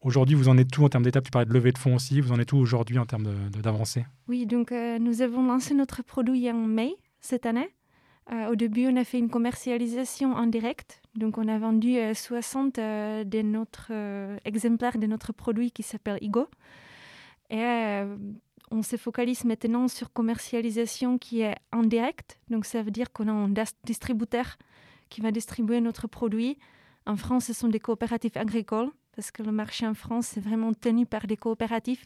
Aujourd'hui, 0.01 0.35
vous 0.35 0.49
en 0.49 0.59
êtes 0.59 0.71
tout 0.71 0.85
en 0.85 0.89
termes 0.89 1.05
d'étapes 1.05 1.25
Tu 1.25 1.31
parlais 1.31 1.47
de 1.47 1.53
levée 1.53 1.73
de 1.73 1.79
fonds 1.79 1.95
aussi. 1.95 2.21
Vous 2.21 2.33
en 2.33 2.39
êtes 2.39 2.49
tout 2.49 2.59
aujourd'hui 2.59 2.99
en 2.99 3.07
termes 3.07 3.29
d'avancée? 3.51 4.05
Oui, 4.29 4.47
donc 4.47 4.71
euh, 4.71 4.99
nous 4.99 5.23
avons 5.23 5.47
lancé 5.47 5.75
notre 5.75 6.03
produit 6.03 6.51
en 6.51 6.67
mai 6.67 6.95
cette 7.21 7.47
année. 7.47 7.71
au 8.51 8.55
début, 8.55 8.87
on 8.87 8.97
a 8.97 9.05
fait 9.05 9.19
une 9.19 9.31
commercialisation 9.31 10.35
en 10.35 10.47
direct. 10.47 11.01
Donc, 11.17 11.39
on 11.39 11.49
a 11.49 11.59
vendu 11.59 11.97
60 12.13 12.77
de 12.77 13.43
notre 13.43 13.93
exemplaires 14.45 14.99
de 14.99 15.07
notre 15.07 15.33
produit 15.33 15.71
qui 15.71 15.83
s'appelle 15.83 16.19
Igo. 16.21 16.49
Et 17.51 17.63
on 18.71 18.83
se 18.83 18.97
focalise 18.97 19.45
maintenant 19.45 19.89
sur 19.89 20.13
commercialisation 20.13 21.19
qui 21.19 21.43
est 21.43 21.57
en 21.73 21.83
direct. 21.83 22.39
Donc 22.49 22.65
ça 22.65 22.83
veut 22.83 22.91
dire 22.91 23.13
qu'on 23.13 23.29
a 23.29 23.33
un 23.33 23.53
distributeur 23.85 24.57
qui 25.09 25.21
va 25.21 25.31
distribuer 25.31 25.81
notre 25.81 26.07
produit. 26.07 26.59
En 27.07 27.17
France, 27.17 27.45
ce 27.47 27.53
sont 27.53 27.69
des 27.69 27.81
coopératives 27.81 28.37
agricoles 28.37 28.91
parce 29.15 29.31
que 29.31 29.43
le 29.43 29.53
marché 29.53 29.87
en 29.87 29.95
France 29.95 30.37
est 30.37 30.41
vraiment 30.41 30.73
tenu 30.73 31.07
par 31.07 31.27
des 31.27 31.37
coopératives. 31.37 32.05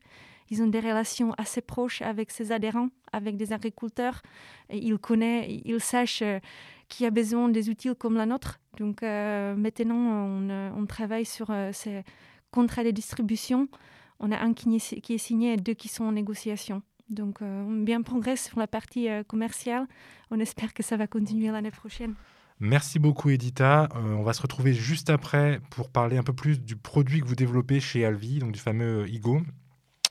Ils 0.51 0.63
ont 0.63 0.67
des 0.67 0.81
relations 0.81 1.33
assez 1.37 1.61
proches 1.61 2.03
avec 2.03 2.31
ses 2.31 2.53
adhérents, 2.53 2.89
avec 3.13 3.37
des 3.37 3.53
agriculteurs. 3.53 4.23
Ils 4.71 4.99
connaissent, 4.99 5.47
ils 5.65 5.81
sachent 5.81 6.23
euh, 6.23 6.39
qui 6.89 7.05
a 7.05 7.11
besoin 7.11 7.49
des 7.51 7.69
outils 7.69 7.95
comme 7.97 8.15
la 8.15 8.27
nôtre. 8.27 8.61
Donc 8.79 9.03
euh, 9.03 9.55
maintenant, 9.55 10.49
euh, 10.49 10.71
on, 10.75 10.87
travaille 10.87 11.27
sur 11.27 11.53
ces 11.73 12.03
contrats 12.51 12.85
de 12.85 12.91
distribution 12.91 13.69
on 14.21 14.33
a 14.33 14.39
un 14.39 14.53
qui 14.53 14.75
est, 14.77 15.19
signé 15.19 15.55
et 15.55 15.57
deux 15.57 15.75
qui 15.75 15.89
sont 15.89 16.05
en 16.05 16.13
négociation. 16.13 16.83
Donc, 17.09 17.41
euh, 17.41 17.63
on 17.63 17.83
bien 17.83 18.03
progresse 18.03 18.45
sur 18.45 18.59
la 18.59 18.67
partie 18.67 19.09
euh, 19.09 19.23
commerciale. 19.23 19.87
On 20.31 20.39
espère 20.41 20.75
que 20.75 20.83
ça 20.83 20.97
va 20.97 21.07
continuer 21.07 21.51
l'année 21.51 21.71
prochaine. 21.71 22.15
Merci 22.61 22.99
beaucoup, 22.99 23.31
Edita. 23.31 23.89
Euh, 23.95 24.15
on 24.15 24.23
va 24.23 24.33
se 24.33 24.43
retrouver 24.43 24.75
juste 24.75 25.09
après 25.09 25.61
pour 25.71 25.89
parler 25.91 26.19
un 26.19 26.23
peu 26.23 26.33
plus 26.33 26.61
du 26.61 26.77
produit 26.77 27.21
que 27.21 27.27
vous 27.27 27.37
développez 27.37 27.81
chez 27.81 28.05
Alvi, 28.05 28.41
donc 28.41 28.53
du 28.53 28.59
fameux 28.59 29.09
Igo. 29.09 29.41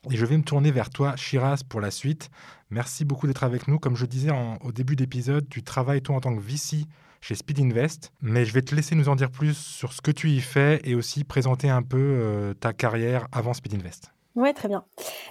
Et 0.09 0.15
je 0.15 0.25
vais 0.25 0.37
me 0.37 0.43
tourner 0.43 0.71
vers 0.71 0.89
toi, 0.89 1.15
Shiraz, 1.17 1.63
pour 1.67 1.81
la 1.81 1.91
suite. 1.91 2.29
Merci 2.69 3.03
beaucoup 3.03 3.27
d'être 3.27 3.43
avec 3.43 3.67
nous. 3.67 3.77
Comme 3.77 3.95
je 3.95 4.05
disais 4.05 4.31
au 4.61 4.71
début 4.71 4.95
d'épisode, 4.95 5.47
tu 5.49 5.63
travailles 5.63 6.01
toi 6.01 6.15
en 6.15 6.21
tant 6.21 6.35
que 6.35 6.41
VC 6.41 6.85
chez 7.27 7.35
Speed 7.35 7.59
Invest. 7.59 8.13
Mais 8.21 8.45
je 8.45 8.53
vais 8.53 8.61
te 8.61 8.73
laisser 8.73 8.95
nous 8.95 9.09
en 9.09 9.15
dire 9.15 9.29
plus 9.29 9.57
sur 9.57 9.91
ce 9.91 10.01
que 10.01 10.11
tu 10.11 10.29
y 10.29 10.39
fais 10.39 10.79
et 10.85 10.95
aussi 10.95 11.25
présenter 11.25 11.69
un 11.69 11.83
peu 11.83 11.97
euh, 11.97 12.53
ta 12.53 12.71
carrière 12.71 13.27
avant 13.33 13.53
Speed 13.53 13.73
Invest. 13.73 14.13
Oui, 14.37 14.53
très 14.53 14.67
bien. 14.67 14.85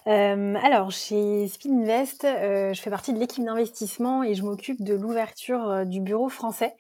Euh, 0.08 0.56
alors, 0.62 0.90
chez 0.90 1.46
Speed 1.46 1.72
Invest, 1.72 2.24
euh, 2.24 2.74
je 2.74 2.82
fais 2.82 2.90
partie 2.90 3.14
de 3.14 3.20
l'équipe 3.20 3.44
d'investissement 3.44 4.24
et 4.24 4.34
je 4.34 4.42
m'occupe 4.42 4.82
de 4.82 4.94
l'ouverture 4.94 5.70
euh, 5.70 5.84
du 5.84 6.00
bureau 6.00 6.28
français, 6.28 6.74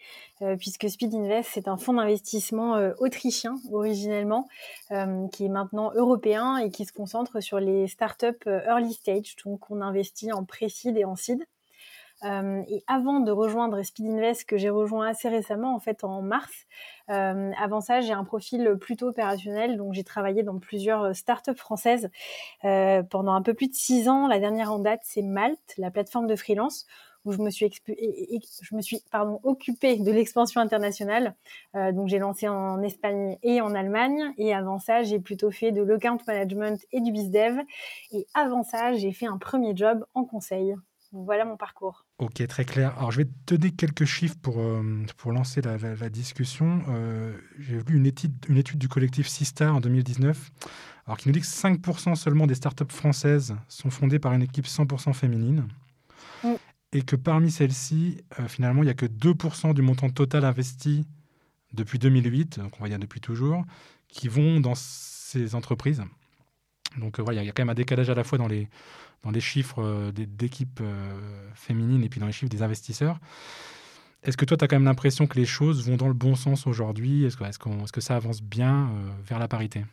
puisque 0.58 0.90
Speed 0.90 1.14
Invest, 1.14 1.50
c'est 1.54 1.68
un 1.68 1.78
fonds 1.78 1.94
d'investissement 1.94 2.74
autrichien 2.98 3.54
originellement, 3.72 4.46
qui 5.32 5.46
est 5.46 5.48
maintenant 5.48 5.92
européen 5.94 6.58
et 6.58 6.68
qui 6.68 6.84
se 6.84 6.92
concentre 6.92 7.40
sur 7.40 7.58
les 7.58 7.86
startups 7.86 8.44
early 8.44 8.92
stage. 8.92 9.36
Donc, 9.46 9.70
on 9.70 9.80
investit 9.80 10.32
en 10.32 10.44
pré-seed 10.44 10.98
et 10.98 11.06
en 11.06 11.16
seed. 11.16 11.42
Euh, 12.24 12.62
et 12.68 12.82
avant 12.86 13.20
de 13.20 13.30
rejoindre 13.30 13.82
Speed 13.82 14.06
Invest, 14.06 14.44
que 14.44 14.56
j'ai 14.56 14.70
rejoint 14.70 15.06
assez 15.08 15.28
récemment, 15.28 15.74
en 15.74 15.80
fait 15.80 16.02
en 16.04 16.22
mars, 16.22 16.66
euh, 17.10 17.52
avant 17.60 17.80
ça, 17.80 18.00
j'ai 18.00 18.12
un 18.12 18.24
profil 18.24 18.76
plutôt 18.80 19.08
opérationnel. 19.08 19.76
Donc, 19.76 19.92
j'ai 19.92 20.04
travaillé 20.04 20.42
dans 20.42 20.58
plusieurs 20.58 21.02
euh, 21.02 21.12
startups 21.12 21.56
françaises 21.56 22.10
pendant 22.62 23.32
un 23.32 23.42
peu 23.42 23.54
plus 23.54 23.68
de 23.68 23.74
six 23.74 24.08
ans. 24.08 24.26
La 24.26 24.38
dernière 24.38 24.72
en 24.72 24.78
date, 24.78 25.00
c'est 25.04 25.22
Malte, 25.22 25.74
la 25.78 25.90
plateforme 25.90 26.26
de 26.26 26.36
freelance 26.36 26.86
où 27.26 27.32
je 27.32 27.42
me 27.42 27.50
suis, 27.50 27.68
je 27.88 28.74
me 28.74 28.80
suis 28.80 29.02
pardon, 29.10 29.40
occupée 29.42 29.96
de 29.96 30.10
l'expansion 30.10 30.60
internationale. 30.60 31.34
Euh, 31.74 31.92
donc 31.92 32.08
j'ai 32.08 32.18
lancé 32.18 32.48
en 32.48 32.80
Espagne 32.82 33.36
et 33.42 33.60
en 33.60 33.74
Allemagne. 33.74 34.32
Et 34.38 34.54
avant 34.54 34.78
ça, 34.78 35.02
j'ai 35.02 35.18
plutôt 35.18 35.50
fait 35.50 35.72
de 35.72 35.82
l'account 35.82 36.18
management 36.26 36.80
et 36.92 37.00
du 37.00 37.12
bizdev. 37.12 37.58
Et 38.12 38.26
avant 38.32 38.62
ça, 38.62 38.94
j'ai 38.94 39.12
fait 39.12 39.26
un 39.26 39.38
premier 39.38 39.76
job 39.76 40.06
en 40.14 40.24
conseil. 40.24 40.74
Voilà 41.24 41.44
mon 41.44 41.56
parcours. 41.56 42.04
Ok, 42.18 42.46
très 42.46 42.64
clair. 42.64 42.96
Alors, 42.98 43.10
je 43.10 43.18
vais 43.18 43.24
te 43.24 43.54
donner 43.54 43.72
quelques 43.72 44.04
chiffres 44.04 44.36
pour, 44.40 44.60
euh, 44.60 45.04
pour 45.16 45.32
lancer 45.32 45.62
la, 45.62 46.10
discussion. 46.10 46.82
Euh, 46.88 47.36
j'ai 47.58 47.78
vu 47.78 47.96
une 47.96 48.06
étude, 48.06 48.34
une 48.48 48.58
étude 48.58 48.78
du 48.78 48.88
collectif 48.88 49.26
Sista 49.26 49.72
en 49.72 49.80
2019 49.80 50.50
alors, 51.06 51.18
qui 51.18 51.28
nous 51.28 51.32
dit 51.32 51.40
que 51.40 51.46
5% 51.46 52.16
seulement 52.16 52.46
des 52.48 52.56
startups 52.56 52.84
françaises 52.92 53.56
sont 53.68 53.90
fondées 53.90 54.18
par 54.18 54.32
une 54.32 54.42
équipe 54.42 54.66
100% 54.66 55.12
féminine. 55.12 55.68
Mm. 56.42 56.54
Et 56.92 57.02
que 57.02 57.14
parmi 57.16 57.50
celles-ci, 57.50 58.24
euh, 58.40 58.48
finalement, 58.48 58.82
il 58.82 58.86
n'y 58.86 58.90
a 58.90 58.94
que 58.94 59.06
2% 59.06 59.72
du 59.72 59.82
montant 59.82 60.10
total 60.10 60.44
investi 60.44 61.06
depuis 61.72 61.98
2008, 61.98 62.58
donc 62.58 62.72
on 62.80 62.82
va 62.82 62.88
dire 62.88 62.98
depuis 62.98 63.20
toujours, 63.20 63.64
qui 64.08 64.28
vont 64.28 64.60
dans 64.60 64.74
ces 64.74 65.54
entreprises. 65.54 66.02
Donc, 66.98 67.20
voilà, 67.20 67.42
il 67.42 67.46
y 67.46 67.48
a 67.48 67.52
quand 67.52 67.62
même 67.62 67.70
un 67.70 67.74
décalage 67.74 68.10
à 68.10 68.14
la 68.14 68.24
fois 68.24 68.38
dans 68.38 68.48
les, 68.48 68.68
dans 69.26 69.32
les 69.32 69.40
chiffres 69.40 69.82
euh, 69.82 70.12
d'équipes 70.12 70.80
euh, 70.80 71.18
féminines 71.54 72.04
et 72.04 72.08
puis 72.08 72.20
dans 72.20 72.26
les 72.26 72.32
chiffres 72.32 72.50
des 72.50 72.62
investisseurs. 72.62 73.18
Est-ce 74.22 74.36
que 74.36 74.44
toi, 74.44 74.56
tu 74.56 74.64
as 74.64 74.68
quand 74.68 74.76
même 74.76 74.84
l'impression 74.84 75.26
que 75.26 75.38
les 75.38 75.44
choses 75.44 75.88
vont 75.88 75.96
dans 75.96 76.08
le 76.08 76.14
bon 76.14 76.36
sens 76.36 76.66
aujourd'hui? 76.66 77.24
Est-ce 77.24 77.36
que, 77.36 78.00
ça 78.00 78.16
avance 78.16 78.40
bien 78.40 78.84
euh, 78.84 79.10
vers 79.24 79.38
la 79.38 79.48
parité? 79.48 79.84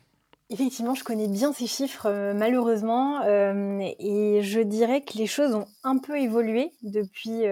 Effectivement, 0.49 0.93
je 0.93 1.03
connais 1.03 1.27
bien 1.27 1.51
ces 1.51 1.65
chiffres, 1.65 2.33
malheureusement, 2.35 3.23
et 3.25 4.41
je 4.43 4.59
dirais 4.59 5.01
que 5.01 5.17
les 5.17 5.25
choses 5.25 5.55
ont 5.55 5.65
un 5.83 5.97
peu 5.97 6.19
évolué 6.19 6.71
depuis, 6.83 7.43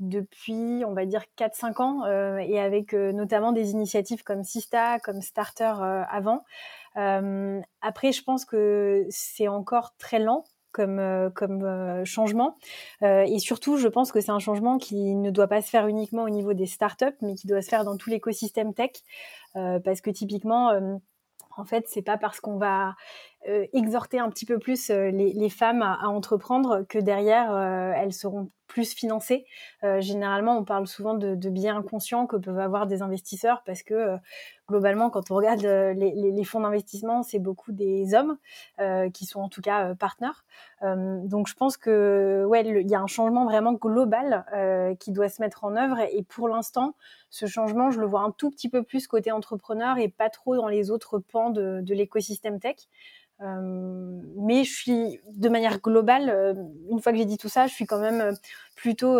depuis 0.00 0.82
on 0.84 0.92
va 0.92 1.04
dire, 1.04 1.22
4-5 1.38 1.82
ans, 1.82 2.38
et 2.38 2.58
avec 2.58 2.94
notamment 2.94 3.52
des 3.52 3.72
initiatives 3.72 4.24
comme 4.24 4.42
Sista, 4.42 4.98
comme 4.98 5.20
Starter 5.20 5.74
avant. 6.10 6.42
après, 6.96 8.10
je 8.10 8.22
pense 8.24 8.44
que 8.44 9.06
c'est 9.10 9.46
encore 9.46 9.94
très 9.98 10.18
lent 10.18 10.44
comme, 10.72 10.98
euh, 10.98 11.30
comme 11.30 11.64
euh, 11.64 12.04
changement. 12.04 12.56
Euh, 13.02 13.24
et 13.26 13.38
surtout, 13.38 13.76
je 13.76 13.88
pense 13.88 14.12
que 14.12 14.20
c'est 14.20 14.30
un 14.30 14.38
changement 14.38 14.78
qui 14.78 15.14
ne 15.14 15.30
doit 15.30 15.48
pas 15.48 15.62
se 15.62 15.70
faire 15.70 15.86
uniquement 15.86 16.24
au 16.24 16.30
niveau 16.30 16.52
des 16.52 16.66
startups, 16.66 17.16
mais 17.22 17.34
qui 17.34 17.46
doit 17.46 17.62
se 17.62 17.68
faire 17.68 17.84
dans 17.84 17.96
tout 17.96 18.10
l'écosystème 18.10 18.74
tech. 18.74 18.90
parce 19.54 20.00
que 20.00 20.10
typiquement, 20.10 20.70
en 21.56 21.64
fait, 21.64 21.86
c'est 21.88 22.02
pas 22.02 22.16
parce 22.16 22.40
qu'on 22.40 22.56
va 22.58 22.94
exhorter 23.72 24.18
un 24.18 24.30
petit 24.30 24.46
peu 24.46 24.58
plus 24.58 24.90
les, 24.90 25.32
les, 25.32 25.48
femmes 25.48 25.82
à, 25.82 26.08
entreprendre 26.08 26.84
que 26.88 26.98
derrière 26.98 27.56
elles 27.96 28.12
seront 28.12 28.50
plus 28.70 28.94
financées. 28.94 29.44
généralement, 29.98 30.56
on 30.56 30.64
parle 30.64 30.86
souvent 30.86 31.14
de, 31.14 31.34
de 31.34 31.50
biais 31.50 31.70
inconscients 31.70 32.26
que 32.26 32.36
peuvent 32.36 32.58
avoir 32.58 32.86
des 32.86 33.02
investisseurs 33.02 33.62
parce 33.64 33.82
que 33.82 34.18
globalement, 34.70 35.10
quand 35.10 35.30
on 35.30 35.34
regarde 35.34 35.64
euh, 35.64 35.92
les, 35.92 36.44
fonds 36.44 36.60
d'investissement, 36.60 37.22
c'est 37.22 37.38
beaucoup 37.40 37.72
des 37.72 38.14
hommes 38.14 38.38
euh, 38.80 39.10
qui 39.10 39.26
sont 39.26 39.40
en 39.40 39.48
tout 39.48 39.60
cas 39.60 39.90
euh, 39.90 39.94
partenaires. 39.94 40.44
donc, 40.82 41.48
je 41.48 41.54
pense 41.54 41.76
que 41.76 42.44
ouais, 42.46 42.64
il 42.64 42.88
y 42.88 42.94
a 42.94 43.00
un 43.00 43.06
changement 43.06 43.44
vraiment 43.44 43.74
global 43.74 44.46
qui 44.98 45.12
doit 45.12 45.28
se 45.28 45.42
mettre 45.42 45.64
en 45.64 45.76
œuvre. 45.76 45.98
Et 46.12 46.22
pour 46.22 46.48
l'instant, 46.48 46.94
ce 47.28 47.46
changement, 47.46 47.90
je 47.90 48.00
le 48.00 48.06
vois 48.06 48.22
un 48.22 48.30
tout 48.30 48.50
petit 48.50 48.68
peu 48.70 48.82
plus 48.82 49.06
côté 49.06 49.30
entrepreneur 49.30 49.98
et 49.98 50.08
pas 50.08 50.30
trop 50.30 50.56
dans 50.56 50.68
les 50.68 50.90
autres 50.90 51.18
pans 51.18 51.50
de, 51.50 51.84
l'écosystème 51.92 52.60
tech. 52.60 52.76
Mais 53.40 54.64
je 54.64 54.72
suis, 54.72 55.20
de 55.32 55.48
manière 55.48 55.80
globale, 55.80 56.56
une 56.90 57.00
fois 57.00 57.12
que 57.12 57.18
j'ai 57.18 57.24
dit 57.24 57.38
tout 57.38 57.48
ça, 57.48 57.66
je 57.66 57.72
suis 57.72 57.86
quand 57.86 58.00
même 58.00 58.36
plutôt 58.76 59.18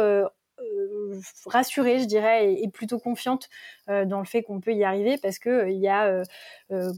euh, 0.60 1.20
rassurée, 1.46 1.98
je 1.98 2.04
dirais, 2.04 2.52
et, 2.52 2.68
plutôt 2.68 2.98
confiante 2.98 3.48
euh, 3.88 4.04
dans 4.04 4.20
le 4.20 4.24
fait 4.24 4.42
qu'on 4.42 4.60
peut 4.60 4.72
y 4.72 4.84
arriver 4.84 5.18
parce 5.18 5.38
que 5.38 5.48
euh, 5.48 5.70
il 5.70 5.78
y 5.78 5.88
a, 5.88 6.22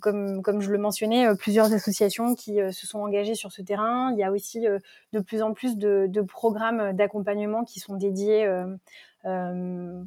comme, 0.00 0.42
comme 0.42 0.60
je 0.60 0.70
le 0.70 0.78
mentionnais, 0.78 1.34
plusieurs 1.36 1.72
associations 1.72 2.34
qui 2.34 2.56
se 2.56 2.86
sont 2.86 3.00
engagées 3.00 3.34
sur 3.34 3.52
ce 3.52 3.62
terrain. 3.62 4.12
Il 4.12 4.18
y 4.18 4.24
a 4.24 4.30
aussi 4.30 4.60
de 4.60 5.20
plus 5.20 5.42
en 5.42 5.54
plus 5.54 5.76
de 5.76 6.20
programmes 6.22 6.92
d'accompagnement 6.92 7.64
qui 7.64 7.80
sont 7.80 7.96
dédiés 7.96 8.46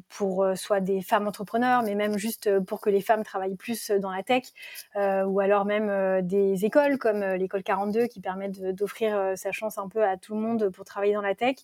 pour 0.08 0.46
soit 0.56 0.80
des 0.80 1.02
femmes 1.02 1.26
entrepreneurs, 1.26 1.82
mais 1.82 1.94
même 1.94 2.18
juste 2.18 2.60
pour 2.60 2.80
que 2.80 2.90
les 2.90 3.00
femmes 3.00 3.22
travaillent 3.22 3.56
plus 3.56 3.90
dans 3.90 4.10
la 4.10 4.22
tech, 4.22 4.44
ou 4.94 5.40
alors 5.40 5.64
même 5.64 6.22
des 6.26 6.64
écoles 6.64 6.98
comme 6.98 7.22
l'école 7.22 7.62
42 7.62 8.06
qui 8.06 8.20
permettent 8.20 8.60
d'offrir 8.74 9.32
sa 9.36 9.52
chance 9.52 9.78
un 9.78 9.88
peu 9.88 10.04
à 10.04 10.16
tout 10.16 10.34
le 10.34 10.40
monde 10.40 10.68
pour 10.70 10.84
travailler 10.84 11.14
dans 11.14 11.22
la 11.22 11.34
tech 11.34 11.56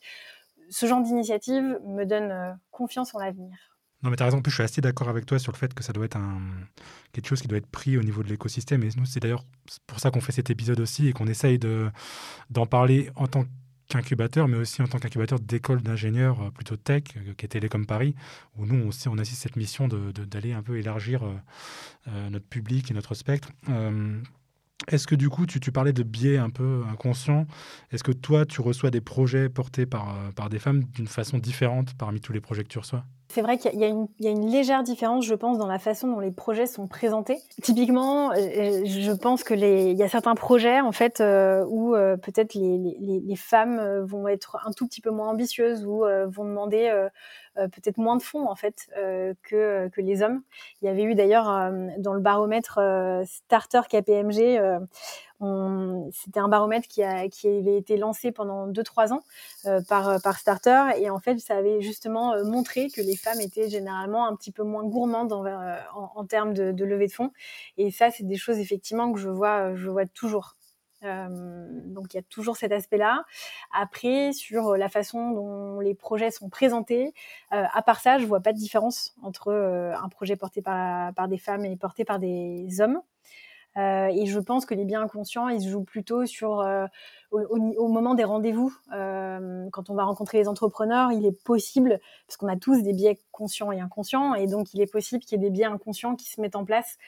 ce 0.72 0.86
genre 0.86 1.02
d'initiative 1.02 1.78
me 1.86 2.04
donne 2.04 2.30
euh, 2.30 2.52
confiance 2.70 3.14
en 3.14 3.18
l'avenir. 3.18 3.54
Non, 4.02 4.10
mais 4.10 4.16
tu 4.16 4.22
as 4.22 4.26
raison. 4.26 4.42
Je 4.44 4.50
suis 4.50 4.62
assez 4.62 4.80
d'accord 4.80 5.08
avec 5.08 5.26
toi 5.26 5.38
sur 5.38 5.52
le 5.52 5.56
fait 5.56 5.72
que 5.74 5.84
ça 5.84 5.92
doit 5.92 6.06
être 6.06 6.18
quelque 7.12 7.28
chose 7.28 7.40
qui 7.40 7.46
doit 7.46 7.58
être 7.58 7.68
pris 7.68 7.96
au 7.96 8.02
niveau 8.02 8.24
de 8.24 8.28
l'écosystème. 8.28 8.82
Et 8.82 8.88
nous, 8.96 9.04
c'est 9.04 9.20
d'ailleurs 9.20 9.44
pour 9.86 10.00
ça 10.00 10.10
qu'on 10.10 10.20
fait 10.20 10.32
cet 10.32 10.50
épisode 10.50 10.80
aussi 10.80 11.06
et 11.06 11.12
qu'on 11.12 11.28
essaye 11.28 11.60
d'en 12.50 12.66
parler 12.66 13.10
en 13.14 13.28
tant 13.28 13.44
qu'incubateur, 13.92 14.48
mais 14.48 14.56
aussi 14.56 14.82
en 14.82 14.86
tant 14.86 14.98
qu'incubateur 14.98 15.40
d'école 15.40 15.82
d'ingénieurs 15.82 16.40
euh, 16.42 16.50
plutôt 16.50 16.76
tech, 16.76 17.04
euh, 17.16 17.34
qui 17.36 17.46
est 17.46 17.48
Télécom 17.48 17.86
Paris, 17.86 18.14
où 18.56 18.66
nous 18.66 18.86
aussi, 18.86 19.08
on 19.08 19.18
a 19.18 19.22
aussi 19.22 19.34
cette 19.34 19.56
mission 19.56 19.88
d'aller 19.88 20.50
de, 20.50 20.54
un 20.54 20.62
peu 20.62 20.78
élargir 20.78 21.22
notre 22.30 22.46
public 22.46 22.90
et 22.90 22.94
notre 22.94 23.14
spectre. 23.14 23.50
Est-ce 24.88 25.06
que 25.06 25.14
du 25.14 25.28
coup, 25.28 25.46
tu, 25.46 25.60
parlais 25.72 25.92
de 25.92 26.02
biais 26.02 26.38
un 26.38 26.50
peu 26.50 26.82
inconscients 26.90 27.46
Est-ce 27.92 28.02
que 28.02 28.12
toi, 28.12 28.44
tu 28.46 28.60
reçois 28.60 28.90
des 28.90 29.00
projets 29.00 29.48
portés 29.48 29.86
par, 29.86 30.16
euh, 30.16 30.30
par 30.32 30.48
des 30.48 30.58
femmes 30.58 30.84
d'une 30.84 31.06
façon 31.06 31.38
différente 31.38 31.94
parmi 31.94 32.20
tous 32.20 32.32
les 32.32 32.40
projets 32.40 32.64
que 32.64 32.68
tu 32.68 32.78
reçois? 32.78 33.04
C'est 33.32 33.40
vrai 33.40 33.56
qu'il 33.56 33.78
y, 33.80 33.84
a 33.84 34.30
une 34.30 34.50
légère 34.50 34.82
différence, 34.82 35.24
je 35.24 35.34
pense, 35.34 35.56
dans 35.56 35.66
la 35.66 35.78
façon 35.78 36.06
dont 36.08 36.20
les 36.20 36.30
projets 36.30 36.66
sont 36.66 36.86
présentés. 36.86 37.38
Typiquement, 37.62 38.30
euh, 38.32 38.82
je 38.84 39.12
pense 39.12 39.42
que 39.42 39.54
il 39.54 39.96
y 39.96 40.02
a 40.02 40.08
certains 40.08 40.34
projets 40.34 40.80
en 40.80 40.92
fait 40.92 41.20
euh, 41.20 41.64
où 41.66 41.92
peut-être 42.22 42.54
les, 42.54 43.36
femmes 43.36 44.00
vont 44.04 44.28
être 44.28 44.58
un 44.66 44.72
tout 44.72 44.86
petit 44.86 45.00
peu 45.00 45.10
moins 45.10 45.28
ambitieuses 45.28 45.86
ou 45.86 46.04
vont 46.28 46.44
demander 46.44 47.08
peut-être 47.54 47.98
moins 47.98 48.16
de 48.16 48.22
fonds 48.22 48.48
en 48.48 48.54
fait 48.54 48.88
que, 49.42 49.88
que 49.88 50.00
les 50.00 50.22
hommes. 50.22 50.42
Il 50.80 50.86
y 50.86 50.88
avait 50.88 51.02
eu 51.02 51.14
d'ailleurs 51.14 51.70
dans 51.98 52.14
le 52.14 52.20
baromètre 52.20 52.80
Starter 53.24 53.80
KPMG 53.88 54.60
c'était 56.12 56.38
un 56.38 56.48
baromètre 56.48 56.86
qui, 56.86 57.02
a, 57.02 57.28
qui 57.28 57.48
avait 57.48 57.76
été 57.76 57.96
lancé 57.96 58.30
pendant 58.30 58.68
2-3 58.68 59.12
ans 59.12 59.22
euh, 59.66 59.80
par, 59.88 60.20
par 60.22 60.38
Starter. 60.38 60.90
Et 60.98 61.10
en 61.10 61.18
fait, 61.18 61.38
ça 61.38 61.56
avait 61.56 61.80
justement 61.80 62.32
euh, 62.34 62.44
montré 62.44 62.88
que 62.88 63.00
les 63.00 63.16
femmes 63.16 63.40
étaient 63.40 63.68
généralement 63.68 64.26
un 64.26 64.36
petit 64.36 64.52
peu 64.52 64.62
moins 64.62 64.84
gourmandes 64.84 65.32
euh, 65.32 65.76
en, 65.94 66.12
en, 66.14 66.24
termes 66.26 66.54
de, 66.54 66.70
de, 66.70 66.84
levée 66.84 67.08
de 67.08 67.12
fonds. 67.12 67.32
Et 67.76 67.90
ça, 67.90 68.10
c'est 68.10 68.26
des 68.26 68.36
choses 68.36 68.58
effectivement 68.58 69.12
que 69.12 69.18
je 69.18 69.28
vois, 69.28 69.74
je 69.74 69.88
vois 69.88 70.06
toujours. 70.06 70.54
Donc 71.02 72.14
il 72.14 72.16
y 72.16 72.20
a 72.20 72.22
toujours 72.22 72.56
cet 72.56 72.72
aspect-là. 72.72 73.24
Après, 73.72 74.32
sur 74.32 74.76
la 74.76 74.88
façon 74.88 75.30
dont 75.32 75.80
les 75.80 75.94
projets 75.94 76.30
sont 76.30 76.48
présentés, 76.48 77.12
à 77.50 77.82
part 77.82 78.00
ça, 78.00 78.18
je 78.18 78.26
vois 78.26 78.40
pas 78.40 78.52
de 78.52 78.58
différence 78.58 79.14
entre 79.22 79.52
un 79.52 80.08
projet 80.08 80.36
porté 80.36 80.62
par, 80.62 81.12
par 81.14 81.28
des 81.28 81.38
femmes 81.38 81.64
et 81.64 81.76
porté 81.76 82.04
par 82.04 82.18
des 82.18 82.80
hommes. 82.80 83.00
Euh, 83.76 84.08
et 84.08 84.26
je 84.26 84.38
pense 84.38 84.66
que 84.66 84.74
les 84.74 84.84
biens 84.84 85.02
inconscients, 85.02 85.48
ils 85.48 85.62
se 85.62 85.68
jouent 85.68 85.84
plutôt 85.84 86.26
sur 86.26 86.60
euh, 86.60 86.86
au, 87.30 87.88
moment 87.88 88.14
des 88.14 88.24
rendez-vous. 88.24 88.74
Euh, 88.92 89.68
quand 89.72 89.88
on 89.88 89.94
va 89.94 90.04
rencontrer 90.04 90.38
les 90.38 90.48
entrepreneurs, 90.48 91.12
il 91.12 91.24
est 91.24 91.44
possible, 91.44 91.98
parce 92.26 92.36
qu'on 92.36 92.48
a 92.48 92.56
tous 92.56 92.82
des 92.82 92.92
biais 92.92 93.18
conscients 93.30 93.72
et 93.72 93.80
inconscients, 93.80 94.34
et 94.34 94.46
donc 94.46 94.74
il 94.74 94.80
est 94.80 94.90
possible 94.90 95.22
qu'il 95.24 95.40
y 95.40 95.44
ait 95.44 95.48
des 95.48 95.50
biais 95.50 95.64
inconscients 95.64 96.16
qui 96.16 96.28
se 96.28 96.40
mettent 96.40 96.56
en 96.56 96.64
place 96.64 96.98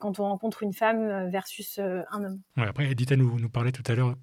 quand 0.00 0.20
on 0.20 0.24
rencontre 0.24 0.62
une 0.62 0.72
femme 0.72 1.28
versus 1.28 1.78
un 1.78 2.24
homme. 2.24 2.40
Ouais, 2.56 2.68
après, 2.68 2.90
Edith 2.90 3.12
nous, 3.12 3.38
nous 3.38 3.50
parlait 3.50 3.72
tout 3.72 3.82
à 3.86 3.94
l'heure 3.94 4.14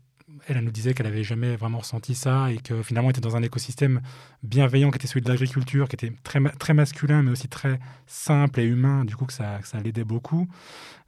elle, 0.48 0.60
nous 0.60 0.72
disait 0.72 0.94
qu'elle 0.94 1.08
avait 1.08 1.24
jamais 1.24 1.56
vraiment 1.56 1.80
ressenti 1.80 2.16
ça 2.16 2.52
et 2.52 2.58
que 2.58 2.82
finalement 2.84 3.10
elle 3.10 3.18
était 3.18 3.28
dans 3.28 3.36
un 3.36 3.44
écosystème 3.44 4.02
bienveillant 4.44 4.92
qui 4.92 4.98
était 4.98 5.08
celui 5.08 5.22
de 5.22 5.30
l'agriculture, 5.30 5.88
qui 5.88 5.96
était 5.96 6.14
très, 6.24 6.40
très 6.60 6.74
masculin 6.74 7.24
mais 7.24 7.32
aussi 7.32 7.48
très 7.48 7.80
simple 8.08 8.60
et 8.60 8.66
humain, 8.66 9.06
du 9.06 9.16
coup 9.16 9.26
que 9.26 9.34
ça, 9.34 9.60
ça 9.64 9.80
l'aidait 9.80 10.04
beaucoup. 10.04 10.48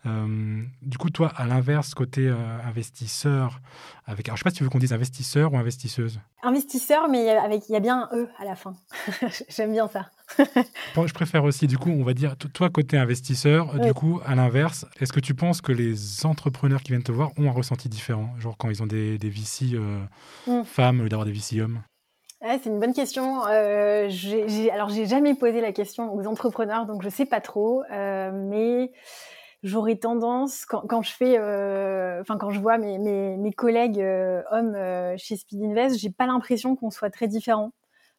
Euh, 0.06 0.64
du 0.82 0.98
coup, 0.98 1.10
toi, 1.10 1.32
à 1.36 1.46
l'inverse, 1.46 1.94
côté 1.94 2.28
euh, 2.28 2.36
investisseur, 2.66 3.60
avec, 4.06 4.28
alors 4.28 4.38
je 4.38 4.42
sais 4.42 4.44
pas 4.44 4.50
si 4.50 4.58
tu 4.58 4.64
veux 4.64 4.70
qu'on 4.70 4.80
dise 4.80 4.94
investisseur 4.94 5.54
ou 5.54 5.58
investisseuse. 5.58 6.20
Investisseur, 6.42 7.08
mais 7.08 7.30
avec 7.30 7.70
il 7.70 7.74
y 7.74 7.76
a 7.76 7.80
bien 7.80 8.10
un 8.12 8.18
e 8.18 8.30
à 8.40 8.46
la 8.46 8.56
fin. 8.56 8.74
J'aime 9.50 9.74
bien 9.74 9.88
ça. 9.88 10.10
je 11.06 11.14
préfère 11.14 11.44
aussi, 11.44 11.68
du 11.68 11.78
coup, 11.78 11.90
on 11.90 12.04
va 12.04 12.14
dire, 12.14 12.36
toi, 12.38 12.70
côté 12.70 12.98
investisseur, 12.98 13.80
du 13.80 13.94
coup, 13.94 14.22
à 14.26 14.36
l'inverse, 14.36 14.86
est-ce 15.00 15.14
que 15.14 15.20
tu 15.20 15.34
penses 15.34 15.62
que 15.62 15.72
les 15.72 16.26
entrepreneurs 16.26 16.82
qui 16.82 16.92
viennent 16.92 17.04
te 17.04 17.12
voir 17.12 17.32
ont 17.38 17.48
un 17.48 17.54
ressenti 17.54 17.90
différent, 17.90 18.30
genre 18.40 18.58
quand 18.58 18.70
ils 18.70 18.82
ont 18.82 18.88
des, 18.88 19.18
des 19.18 19.30
VC 19.30 19.74
euh, 19.74 20.00
mm. 20.48 20.64
femmes 20.64 21.00
au 21.00 21.04
lieu 21.04 21.10
d'avoir 21.10 21.26
des 21.26 21.34
VC 21.34 21.62
hommes? 21.62 21.82
C'est 22.42 22.66
une 22.66 22.80
bonne 22.80 22.94
question. 22.94 23.46
Euh, 23.48 24.10
alors, 24.74 24.90
j'ai 24.90 25.06
jamais 25.06 25.36
posé 25.36 25.62
la 25.62 25.72
question 25.72 26.12
aux 26.14 26.26
entrepreneurs, 26.26 26.88
donc 26.88 27.04
je 27.04 27.10
sais 27.10 27.28
pas 27.28 27.40
trop. 27.40 27.84
mais 27.90 28.92
j'aurais 29.64 29.96
tendance 29.96 30.66
quand, 30.66 30.82
quand, 30.88 31.02
je 31.02 31.12
fais, 31.12 31.38
euh, 31.38 32.22
enfin 32.22 32.38
quand 32.38 32.50
je 32.50 32.60
vois 32.60 32.78
mes, 32.78 32.98
mes, 32.98 33.38
mes 33.38 33.54
collègues 33.54 34.00
euh, 34.00 34.42
hommes 34.52 34.76
euh, 34.76 35.16
chez 35.18 35.36
Speed 35.36 35.64
Invest, 35.64 36.00
j'ai 36.00 36.10
pas 36.10 36.26
l'impression 36.26 36.76
qu'on 36.76 36.90
soit 36.90 37.10
très 37.10 37.28
différents 37.28 37.72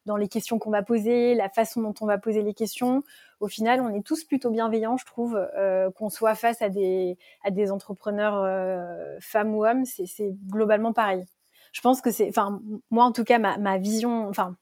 dans 0.05 0.17
les 0.17 0.27
questions 0.27 0.59
qu'on 0.59 0.69
va 0.69 0.83
poser, 0.83 1.35
la 1.35 1.49
façon 1.49 1.81
dont 1.81 1.93
on 2.01 2.05
va 2.05 2.17
poser 2.17 2.41
les 2.41 2.53
questions. 2.53 3.03
Au 3.39 3.47
final, 3.47 3.81
on 3.81 3.93
est 3.93 4.05
tous 4.05 4.23
plutôt 4.23 4.49
bienveillants, 4.49 4.97
je 4.97 5.05
trouve, 5.05 5.39
qu'on 5.95 6.09
soit 6.09 6.35
face 6.35 6.61
à 6.61 6.69
des 6.69 7.17
à 7.43 7.51
des 7.51 7.71
entrepreneurs 7.71 8.45
femmes 9.21 9.55
ou 9.55 9.65
hommes, 9.65 9.85
c'est 9.85 10.35
globalement 10.47 10.93
pareil. 10.93 11.25
Je 11.73 11.81
pense 11.81 12.01
que 12.01 12.11
c'est, 12.11 12.29
enfin 12.29 12.61
moi 12.91 13.05
en 13.05 13.11
tout 13.11 13.23
cas 13.23 13.39
ma, 13.39 13.57
ma 13.57 13.77
vision, 13.77 14.27
enfin 14.29 14.55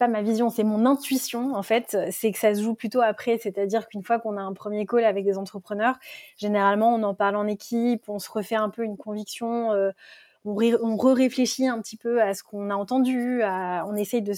pas 0.00 0.08
ma 0.08 0.22
vision, 0.22 0.48
c'est 0.48 0.64
mon 0.64 0.86
intuition 0.86 1.54
en 1.54 1.62
fait. 1.62 1.96
C'est 2.10 2.32
que 2.32 2.38
ça 2.38 2.54
se 2.54 2.62
joue 2.62 2.74
plutôt 2.74 3.02
après, 3.02 3.38
c'est-à-dire 3.38 3.86
qu'une 3.86 4.02
fois 4.02 4.18
qu'on 4.18 4.38
a 4.38 4.40
un 4.40 4.54
premier 4.54 4.86
call 4.86 5.04
avec 5.04 5.24
des 5.26 5.36
entrepreneurs, 5.36 5.96
généralement 6.38 6.94
on 6.94 7.02
en 7.02 7.14
parle 7.14 7.36
en 7.36 7.46
équipe, 7.46 8.08
on 8.08 8.18
se 8.18 8.30
refait 8.30 8.56
un 8.56 8.70
peu 8.70 8.82
une 8.82 8.96
conviction. 8.96 9.72
Euh, 9.72 9.92
on, 10.44 10.56
on 10.82 10.96
re-réfléchit 10.96 11.66
un 11.66 11.80
petit 11.80 11.96
peu 11.96 12.22
à 12.22 12.34
ce 12.34 12.42
qu'on 12.42 12.70
a 12.70 12.74
entendu, 12.74 13.42
on 13.42 13.94
essaye 13.94 14.22
de 14.22 14.34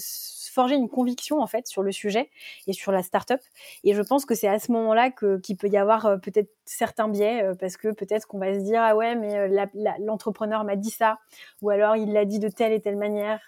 forger 0.53 0.75
une 0.75 0.87
conviction 0.87 1.41
en 1.41 1.47
fait 1.47 1.67
sur 1.67 1.83
le 1.83 1.91
sujet 1.91 2.29
et 2.67 2.73
sur 2.73 2.91
la 2.91 3.03
startup. 3.03 3.41
Et 3.83 3.93
je 3.93 4.01
pense 4.01 4.25
que 4.25 4.35
c'est 4.35 4.47
à 4.47 4.59
ce 4.59 4.71
moment-là 4.71 5.09
que 5.11 5.39
qu'il 5.39 5.57
peut 5.57 5.67
y 5.67 5.77
avoir 5.77 6.05
euh, 6.05 6.17
peut-être 6.17 6.49
certains 6.65 7.09
biais 7.09 7.43
euh, 7.43 7.55
parce 7.55 7.75
que 7.75 7.89
peut-être 7.89 8.27
qu'on 8.27 8.39
va 8.39 8.53
se 8.53 8.59
dire 8.59 8.81
ah 8.81 8.95
ouais 8.95 9.15
mais 9.15 9.35
euh, 9.35 9.65
l'entrepreneur 9.99 10.63
m'a 10.63 10.75
dit 10.75 10.91
ça 10.91 11.19
ou 11.61 11.69
alors 11.69 11.95
il 11.95 12.13
l'a 12.13 12.25
dit 12.25 12.39
de 12.39 12.49
telle 12.49 12.71
et 12.71 12.79
telle 12.79 12.97
manière. 12.97 13.41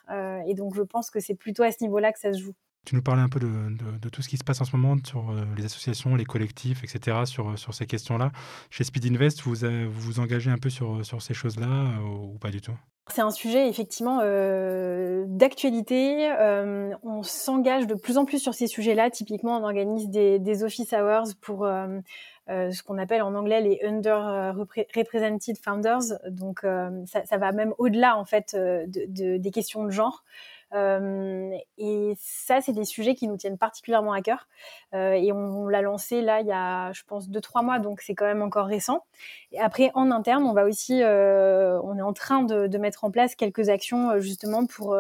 et 0.48 0.54
donc 0.56 0.76
je 0.76 0.82
pense 0.82 1.10
que 1.12 1.20
c'est 1.20 1.36
plutôt 1.36 1.64
à 1.64 1.72
ce 1.72 1.78
niveau-là 1.82 2.12
que 2.12 2.20
ça 2.20 2.34
se 2.34 2.40
joue. 2.40 2.54
Tu 2.86 2.96
nous 2.96 3.02
parlais 3.02 3.22
un 3.22 3.30
peu 3.30 3.40
de, 3.40 4.10
tout 4.10 4.22
ce 4.22 4.30
qui 4.30 4.38
se 4.38 4.44
passe 4.44 4.62
en 4.62 4.66
ce 4.66 4.76
moment 4.76 4.96
sur 5.04 5.34
les 5.58 5.66
associations, 5.66 6.16
les 6.16 6.26
collectifs, 6.26 6.84
etc., 6.84 7.26
sur, 7.26 7.58
sur 7.58 7.74
ces 7.74 7.88
questions-là. 7.88 8.32
Chez 8.70 8.84
Speed 8.84 9.06
Invest, 9.06 9.42
vous 9.42 9.56
vous, 9.56 9.90
vous 9.90 10.20
engagez 10.20 10.52
un 10.52 10.58
peu 10.58 10.70
sur, 10.70 11.02
ces 11.20 11.34
choses-là 11.34 12.00
ou 12.04 12.38
pas 12.38 12.52
du 12.52 12.62
tout? 12.62 12.78
C'est 13.12 13.22
un 13.22 13.30
sujet 13.30 13.70
effectivement 13.70 14.22
euh, 14.24 15.26
d'actualité. 15.28 16.28
Euh, 16.40 16.92
on 17.04 17.22
s'engage 17.22 17.86
de 17.86 17.94
plus 17.94 18.18
en 18.18 18.26
plus 18.26 18.40
sur 18.40 18.56
ces 18.56 18.66
sujets-là. 18.66 19.12
Typiquement, 19.12 19.58
on 19.58 19.64
organise 19.64 20.10
des, 20.10 20.64
office 20.64 20.92
hours 20.92 21.28
pour 21.40 21.66
euh, 21.66 22.00
euh 22.50 22.72
ce 22.72 22.82
qu'on 22.82 22.98
appelle 22.98 23.22
en 23.22 23.36
anglais 23.36 23.62
les 23.62 23.80
underrepresented 23.84 25.56
founders. 25.64 26.18
Donc, 26.30 26.64
euh, 26.64 26.90
ça, 27.06 27.38
va 27.38 27.52
même 27.52 27.76
au-delà 27.78 28.18
en 28.18 28.26
fait 28.26 28.56
de, 28.56 29.06
de, 29.08 29.38
des 29.38 29.52
questions 29.52 29.84
de 29.84 29.92
genre. 29.92 30.24
Euh, 30.76 31.58
et 31.78 32.14
ça, 32.20 32.62
c'est 32.62 32.74
des 32.74 32.86
sujets 32.86 33.16
qui 33.16 33.28
nous 33.28 33.38
tiennent 33.38 33.58
particulièrement 33.58 34.14
à 34.14 34.22
cœur. 34.22 34.48
Euh, 34.94 35.14
et 35.14 35.32
on, 35.32 35.68
l'a 35.68 35.82
lancé 35.82 36.22
là 36.22 36.42
il 36.42 36.48
y 36.48 36.52
a, 36.52 36.92
je 36.94 37.04
pense, 37.08 37.30
deux 37.30 37.42
trois 37.42 37.62
mois, 37.62 37.80
donc 37.80 38.02
c'est 38.02 38.16
quand 38.16 38.26
même 38.26 38.42
encore 38.42 38.68
récent. 38.68 39.06
Et 39.52 39.60
après, 39.60 39.92
en 39.94 40.12
interne, 40.12 40.44
on 40.44 40.54
va 40.54 40.66
aussi, 40.66 41.02
euh, 41.02 41.80
on 41.84 41.98
est 41.98 42.02
en 42.02 42.14
train 42.14 42.44
de, 42.44 42.78
mettre 42.78 43.06
en 43.06 43.12
place 43.12 43.36
quelques 43.36 43.70
actions 43.70 44.20
justement 44.20 44.66
pour 44.66 44.98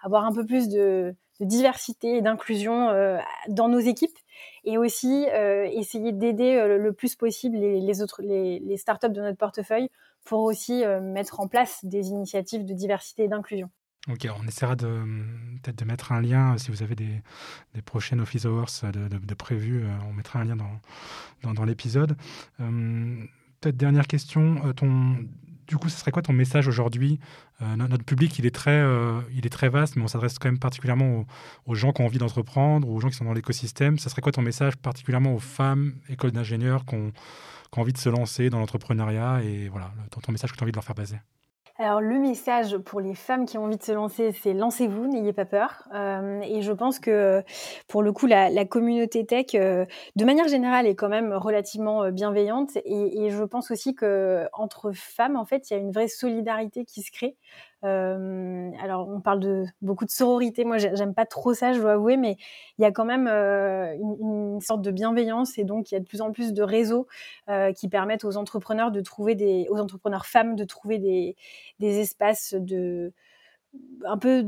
avoir 0.00 0.24
un 0.24 0.32
peu 0.32 0.44
plus 0.44 0.68
de, 0.68 1.14
diversité 1.40 2.16
et 2.16 2.22
d'inclusion 2.22 2.88
dans 3.48 3.68
nos 3.68 3.78
équipes 3.78 4.16
et 4.64 4.78
aussi 4.78 5.26
essayer 5.72 6.12
d'aider 6.12 6.76
le 6.78 6.92
plus 6.92 7.14
possible 7.16 7.56
les, 7.56 8.02
autres 8.02 8.20
les, 8.22 8.76
startups 8.76 9.10
de 9.10 9.20
notre 9.20 9.38
portefeuille 9.38 9.90
pour 10.24 10.42
aussi 10.42 10.84
mettre 11.02 11.40
en 11.40 11.48
place 11.48 11.84
des 11.84 12.08
initiatives 12.08 12.64
de 12.64 12.74
diversité 12.74 13.24
et 13.24 13.28
d'inclusion. 13.28 13.70
Ok, 14.10 14.28
on 14.38 14.46
essaiera 14.46 14.76
de 14.76 14.86
peut-être 15.62 15.78
de 15.78 15.84
mettre 15.86 16.12
un 16.12 16.20
lien, 16.20 16.58
si 16.58 16.70
vous 16.70 16.82
avez 16.82 16.94
des, 16.94 17.22
prochaines 17.86 18.20
Office 18.20 18.44
Hours 18.44 18.82
de, 18.92 19.08
de, 19.08 19.34
prévues, 19.34 19.82
euh, 19.82 19.96
on 20.06 20.12
mettra 20.12 20.40
un 20.40 20.44
lien 20.44 20.56
dans, 21.42 21.64
l'épisode. 21.64 22.14
Euh, 22.60 23.24
peut-être 23.60 23.78
dernière 23.78 24.06
question, 24.06 24.60
euh, 24.66 24.74
ton, 24.74 25.26
du 25.66 25.78
coup, 25.78 25.88
ce 25.88 25.98
serait 25.98 26.10
quoi 26.10 26.20
ton 26.20 26.34
message 26.34 26.68
aujourd'hui? 26.68 27.18
Notre 27.60 28.04
public, 28.04 28.38
il 28.38 28.44
est, 28.44 28.54
très, 28.54 28.84
il 29.32 29.46
est 29.46 29.50
très 29.50 29.70
vaste, 29.70 29.96
mais 29.96 30.02
on 30.02 30.08
s'adresse 30.08 30.38
quand 30.38 30.48
même 30.48 30.58
particulièrement 30.58 31.24
aux, 31.64 31.74
gens 31.74 31.92
qui 31.92 32.02
ont 32.02 32.04
envie 32.04 32.18
d'entreprendre, 32.18 32.90
aux 32.90 33.00
gens 33.00 33.08
qui 33.08 33.14
sont 33.14 33.24
dans 33.24 33.32
l'écosystème. 33.32 33.98
Ce 33.98 34.10
serait 34.10 34.20
quoi 34.20 34.32
ton 34.32 34.42
message 34.42 34.76
particulièrement 34.76 35.34
aux 35.34 35.38
femmes, 35.38 35.94
écoles 36.10 36.32
d'ingénieurs, 36.32 36.84
qui 36.84 36.96
ont, 36.96 37.12
envie 37.76 37.94
de 37.94 37.98
se 37.98 38.10
lancer 38.10 38.50
dans 38.50 38.58
l'entrepreneuriat? 38.58 39.42
Et 39.44 39.68
voilà, 39.70 39.94
ton, 40.10 40.20
ton 40.20 40.32
message 40.32 40.52
que 40.52 40.56
tu 40.56 40.62
as 40.62 40.64
envie 40.64 40.72
de 40.72 40.76
leur 40.76 40.84
faire 40.84 40.96
passer 40.96 41.16
alors 41.76 42.00
le 42.00 42.20
message 42.20 42.78
pour 42.78 43.00
les 43.00 43.16
femmes 43.16 43.46
qui 43.46 43.58
ont 43.58 43.64
envie 43.64 43.76
de 43.76 43.82
se 43.82 43.90
lancer, 43.90 44.30
c'est 44.30 44.54
lancez-vous, 44.54 45.08
n'ayez 45.08 45.32
pas 45.32 45.44
peur. 45.44 45.88
Euh, 45.92 46.40
et 46.42 46.62
je 46.62 46.70
pense 46.70 47.00
que 47.00 47.42
pour 47.88 48.04
le 48.04 48.12
coup, 48.12 48.26
la, 48.26 48.64
communauté 48.64 49.26
tech, 49.26 49.46
euh, 49.56 49.84
de 50.14 50.24
manière 50.24 50.46
générale, 50.46 50.86
est 50.86 50.94
quand 50.94 51.08
même 51.08 51.32
relativement 51.32 52.04
euh, 52.04 52.10
bienveillante. 52.12 52.76
Et, 52.84 53.24
et, 53.24 53.30
je 53.30 53.42
pense 53.42 53.72
aussi 53.72 53.92
que 53.96 54.46
entre 54.52 54.92
femmes, 54.92 55.34
en 55.34 55.44
fait, 55.44 55.68
il 55.68 55.74
y 55.74 55.76
a 55.76 55.80
une 55.80 55.90
vraie 55.90 56.06
solidarité 56.06 56.84
qui 56.84 57.02
se 57.02 57.10
crée. 57.10 57.36
Euh, 57.84 58.70
alors, 58.80 59.08
on 59.08 59.20
parle 59.20 59.40
de 59.40 59.64
beaucoup 59.82 60.04
de 60.04 60.10
sororité. 60.10 60.64
Moi, 60.64 60.78
j'aime 60.78 61.14
pas 61.14 61.26
trop 61.26 61.52
ça, 61.54 61.72
je 61.72 61.80
dois 61.80 61.92
avouer, 61.92 62.16
mais 62.16 62.36
il 62.78 62.82
y 62.82 62.84
a 62.84 62.92
quand 62.92 63.04
même 63.04 63.26
euh, 63.28 63.94
une, 63.94 64.60
sorte 64.60 64.82
de 64.82 64.90
bienveillance 64.90 65.58
et 65.58 65.64
donc 65.64 65.90
il 65.90 65.94
y 65.94 65.96
a 65.96 66.00
de 66.00 66.06
plus 66.06 66.20
en 66.20 66.32
plus 66.32 66.52
de 66.52 66.62
réseaux 66.62 67.06
euh, 67.50 67.72
qui 67.72 67.88
permettent 67.88 68.24
aux 68.24 68.36
entrepreneurs 68.36 68.90
de 68.90 69.00
trouver 69.00 69.34
des, 69.34 69.66
aux 69.68 69.78
entrepreneurs 69.78 70.26
femmes 70.26 70.56
de 70.56 70.64
trouver 70.64 70.98
des 70.98 72.00
espaces 72.00 72.54
de 72.54 73.12
un 74.06 74.18
peu, 74.18 74.44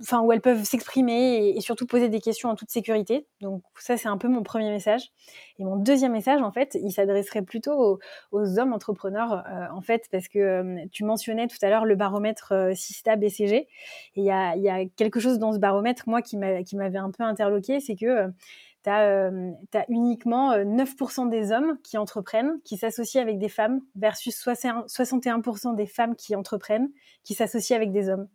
enfin 0.00 0.20
où 0.22 0.32
elles 0.32 0.40
peuvent 0.40 0.64
s'exprimer 0.64 1.54
et, 1.56 1.60
surtout 1.60 1.86
poser 1.86 2.08
des 2.08 2.20
questions 2.20 2.48
en 2.48 2.54
toute 2.54 2.70
sécurité. 2.70 3.26
Donc 3.40 3.62
ça 3.78 3.96
c'est 3.96 4.08
un 4.08 4.18
peu 4.18 4.28
mon 4.28 4.42
premier 4.42 4.70
message. 4.70 5.12
Et 5.58 5.64
mon 5.64 5.76
deuxième 5.76 6.12
message 6.12 6.42
en 6.42 6.50
fait, 6.50 6.76
il 6.82 6.90
s'adresserait 6.90 7.42
plutôt 7.42 8.00
aux, 8.32 8.58
hommes 8.58 8.72
entrepreneurs 8.72 9.44
euh, 9.46 9.66
en 9.72 9.80
fait 9.80 10.08
parce 10.10 10.28
que 10.28 10.38
euh, 10.38 10.84
tu 10.90 11.04
mentionnais 11.04 11.46
tout 11.46 11.58
à 11.62 11.70
l'heure 11.70 11.84
le 11.84 11.94
baromètre 11.94 12.52
euh, 12.52 12.74
Sista 12.74 13.16
BCG. 13.16 13.56
Et 13.56 13.68
il 14.16 14.24
y 14.24 14.30
a, 14.30 14.84
quelque 14.96 15.20
chose 15.20 15.38
dans 15.38 15.52
ce 15.52 15.58
baromètre 15.58 16.04
moi 16.06 16.22
qui 16.22 16.36
m'avait 16.36 16.98
un 16.98 17.10
peu 17.10 17.22
interloqué, 17.22 17.80
c'est 17.80 17.96
que 17.96 18.30
euh, 18.88 19.52
tu 19.70 19.78
as, 19.78 19.84
uniquement 19.88 20.56
9% 20.56 21.28
des 21.28 21.52
hommes 21.52 21.78
qui 21.84 21.98
entreprennent, 21.98 22.60
qui 22.64 22.76
s'associent 22.76 23.22
avec 23.22 23.38
des 23.38 23.48
femmes, 23.48 23.80
versus 23.94 24.36
61% 24.44 25.74
des 25.76 25.86
femmes 25.86 26.16
qui 26.16 26.34
entreprennent, 26.34 26.90
qui 27.22 27.34
s'associent 27.34 27.76
avec 27.76 27.92
des 27.92 28.08
hommes. 28.08 28.28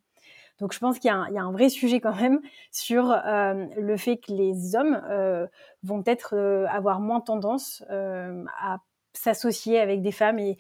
Donc 0.59 0.73
je 0.73 0.79
pense 0.79 0.99
qu'il 0.99 1.11
y, 1.11 1.33
y, 1.33 1.37
a 1.37 1.43
un 1.43 1.51
vrai 1.51 1.69
sujet 1.69 1.99
quand 1.99 2.15
même 2.15 2.39
sur 2.71 3.11
euh, 3.11 3.65
le 3.77 3.97
fait 3.97 4.17
que 4.17 4.31
les 4.31 4.75
hommes 4.75 5.01
euh, 5.09 5.47
vont 5.83 6.01
peut-être 6.01 6.35
euh, 6.35 6.65
avoir 6.67 6.99
moins 6.99 7.21
tendance 7.21 7.83
euh, 7.91 8.43
à 8.59 8.79
s'associer 9.13 9.79
avec 9.79 10.03
des 10.03 10.11
femmes 10.11 10.37
et, 10.37 10.57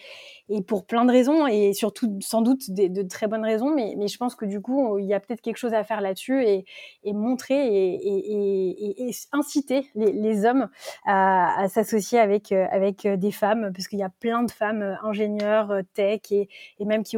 et, 0.49 0.63
pour 0.63 0.87
plein 0.87 1.05
de 1.05 1.11
raisons 1.11 1.45
et 1.45 1.73
surtout 1.73 2.17
sans 2.21 2.41
doute 2.41 2.71
de, 2.71 3.03
très 3.03 3.27
bonnes 3.27 3.45
raisons. 3.45 3.73
Mais, 3.73 3.93
mais, 3.97 4.07
je 4.07 4.17
pense 4.17 4.33
que 4.33 4.45
du 4.45 4.61
coup 4.61 4.97
il 4.97 5.05
y 5.05 5.13
a 5.13 5.19
peut-être 5.19 5.41
quelque 5.41 5.57
chose 5.57 5.75
à 5.75 5.83
faire 5.83 6.01
là-dessus 6.01 6.43
et, 6.43 6.65
et, 7.03 7.13
montrer 7.13 7.67
et, 7.67 9.07
et 9.07 9.11
inciter 9.31 9.91
les, 9.93 10.11
les, 10.11 10.45
hommes 10.45 10.69
à, 11.05 11.61
à 11.61 11.69
s'associer 11.69 12.17
avec 12.17 12.51
avec 12.51 13.07
des 13.07 13.31
femmes. 13.31 13.71
Parce 13.75 13.87
qu'il 13.87 13.99
y 13.99 14.03
a 14.03 14.09
plein 14.09 14.41
de 14.41 14.49
femmes 14.49 14.97
ingénieurs 15.03 15.71
tech 15.93 16.21
et, 16.31 16.49
même 16.79 17.03
qui 17.03 17.17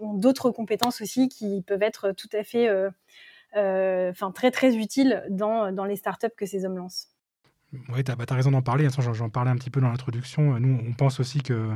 d'autres 0.00 0.50
compétences 0.50 1.00
aussi 1.00 1.28
qui 1.28 1.62
peuvent 1.62 1.82
être 1.82 2.12
tout 2.12 2.28
à 2.32 2.44
fait, 2.44 2.68
euh, 2.68 2.90
euh, 3.56 4.10
enfin 4.10 4.30
très 4.30 4.50
très 4.50 4.76
utiles 4.76 5.24
dans, 5.30 5.72
dans 5.72 5.84
les 5.84 5.96
startups 5.96 6.34
que 6.36 6.46
ces 6.46 6.64
hommes 6.64 6.78
lancent. 6.78 7.08
Oui, 7.90 8.02
tu 8.02 8.10
as, 8.10 8.16
bah, 8.16 8.24
raison 8.30 8.50
d'en 8.50 8.62
parler. 8.62 8.88
J'en 8.90 9.30
parlais 9.30 9.50
un 9.50 9.56
petit 9.56 9.70
peu 9.70 9.80
dans 9.80 9.90
l'introduction. 9.90 10.58
Nous, 10.58 10.80
on 10.86 10.92
pense 10.92 11.20
aussi 11.20 11.40
que 11.40 11.70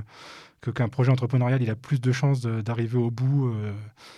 qu'un 0.72 0.88
projet 0.88 1.12
entrepreneurial, 1.12 1.62
il 1.62 1.68
a 1.68 1.76
plus 1.76 2.00
de 2.00 2.10
chances 2.10 2.40
d'arriver 2.40 2.96
au 2.96 3.10
bout 3.10 3.48
euh, 3.48 3.72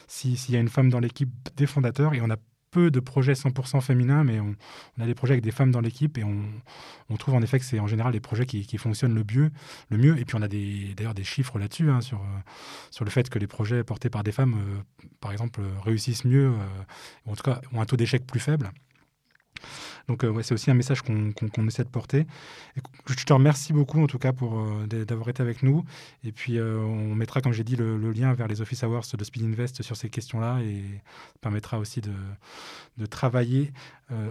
s'il 0.07 0.37
y 0.51 0.57
a 0.57 0.61
une 0.61 0.69
femme 0.69 0.91
dans 0.91 1.01
l'équipe 1.01 1.31
des 1.57 1.67
fondateurs. 1.67 2.15
Et 2.15 2.21
on 2.21 2.31
a 2.31 2.37
peu 2.77 2.91
de 2.91 3.01
projets 3.01 3.33
100% 3.33 3.81
féminins, 3.81 4.23
mais 4.23 4.39
on, 4.39 4.55
a 5.01 5.07
des 5.07 5.15
projets 5.15 5.33
avec 5.33 5.45
des 5.45 5.51
femmes 5.51 5.71
dans 5.71 5.81
l'équipe 5.81 6.19
et 6.19 6.25
on, 6.25 7.17
trouve 7.17 7.35
en 7.35 7.41
effet 7.41 7.59
que 7.59 7.65
c'est 7.65 7.81
en 7.81 7.87
général 7.87 8.13
les 8.13 8.21
projets 8.21 8.45
qui, 8.45 8.77
fonctionnent 8.77 9.15
le 9.15 9.25
mieux, 9.25 9.51
le 9.89 9.97
mieux. 9.97 10.19
Et 10.19 10.27
puis 10.27 10.37
on 10.37 10.43
a 10.43 10.49
d'ailleurs 10.49 11.15
des, 11.15 11.25
chiffres 11.25 11.59
là-dessus, 11.59 11.91
hein, 11.91 12.03
sur, 12.03 12.21
sur 12.91 13.07
le 13.07 13.11
fait 13.11 13.31
que 13.31 13.39
les 13.39 13.47
projets 13.47 13.83
portés 13.83 14.11
par 14.11 14.23
des 14.25 14.33
femmes, 14.33 14.57
par 15.21 15.33
exemple, 15.33 15.63
réussissent 15.83 16.27
mieux, 16.27 16.53
ou 17.25 17.33
en 17.33 17.35
tout 17.35 17.43
cas 17.43 17.63
ont 17.73 17.81
un 17.81 17.87
taux 17.87 17.97
d'échec 17.97 18.27
plus 18.27 18.41
faible. 18.41 18.71
Donc 20.09 20.23
euh, 20.23 20.31
ouais, 20.31 20.43
c'est 20.43 20.55
aussi 20.55 20.71
un 20.71 20.75
message 20.75 21.03
qu'on 21.03 21.67
essaie 21.67 21.85
de 21.85 21.89
porter. 21.89 22.27
je 23.07 23.25
te 23.25 23.33
remercie 23.33 23.73
beaucoup 23.73 24.01
en 24.01 24.07
tout 24.07 24.19
cas 24.19 24.33
pour 24.33 24.61
euh, 24.61 24.87
d'avoir 25.05 25.29
été 25.29 25.43
avec 25.43 25.63
nous. 25.63 25.85
Et 26.25 26.33
puis 26.33 26.59
euh, 26.59 26.79
on 26.79 27.15
mettra, 27.15 27.41
comme 27.41 27.53
j'ai 27.53 27.65
dit, 27.65 27.77
le, 27.77 27.97
lien 28.13 28.33
vers 28.35 28.47
les 28.47 28.61
Office 28.61 28.83
Hours 28.85 29.17
de 29.17 29.25
Speed 29.25 29.43
Invest 29.45 29.83
sur 29.83 29.97
ces 29.97 30.09
questions-là 30.09 30.61
et 30.63 30.83
ça 30.83 31.39
permettra 31.41 31.79
aussi 31.79 32.01
de, 32.01 32.13
de 32.99 33.07
travailler 33.07 33.73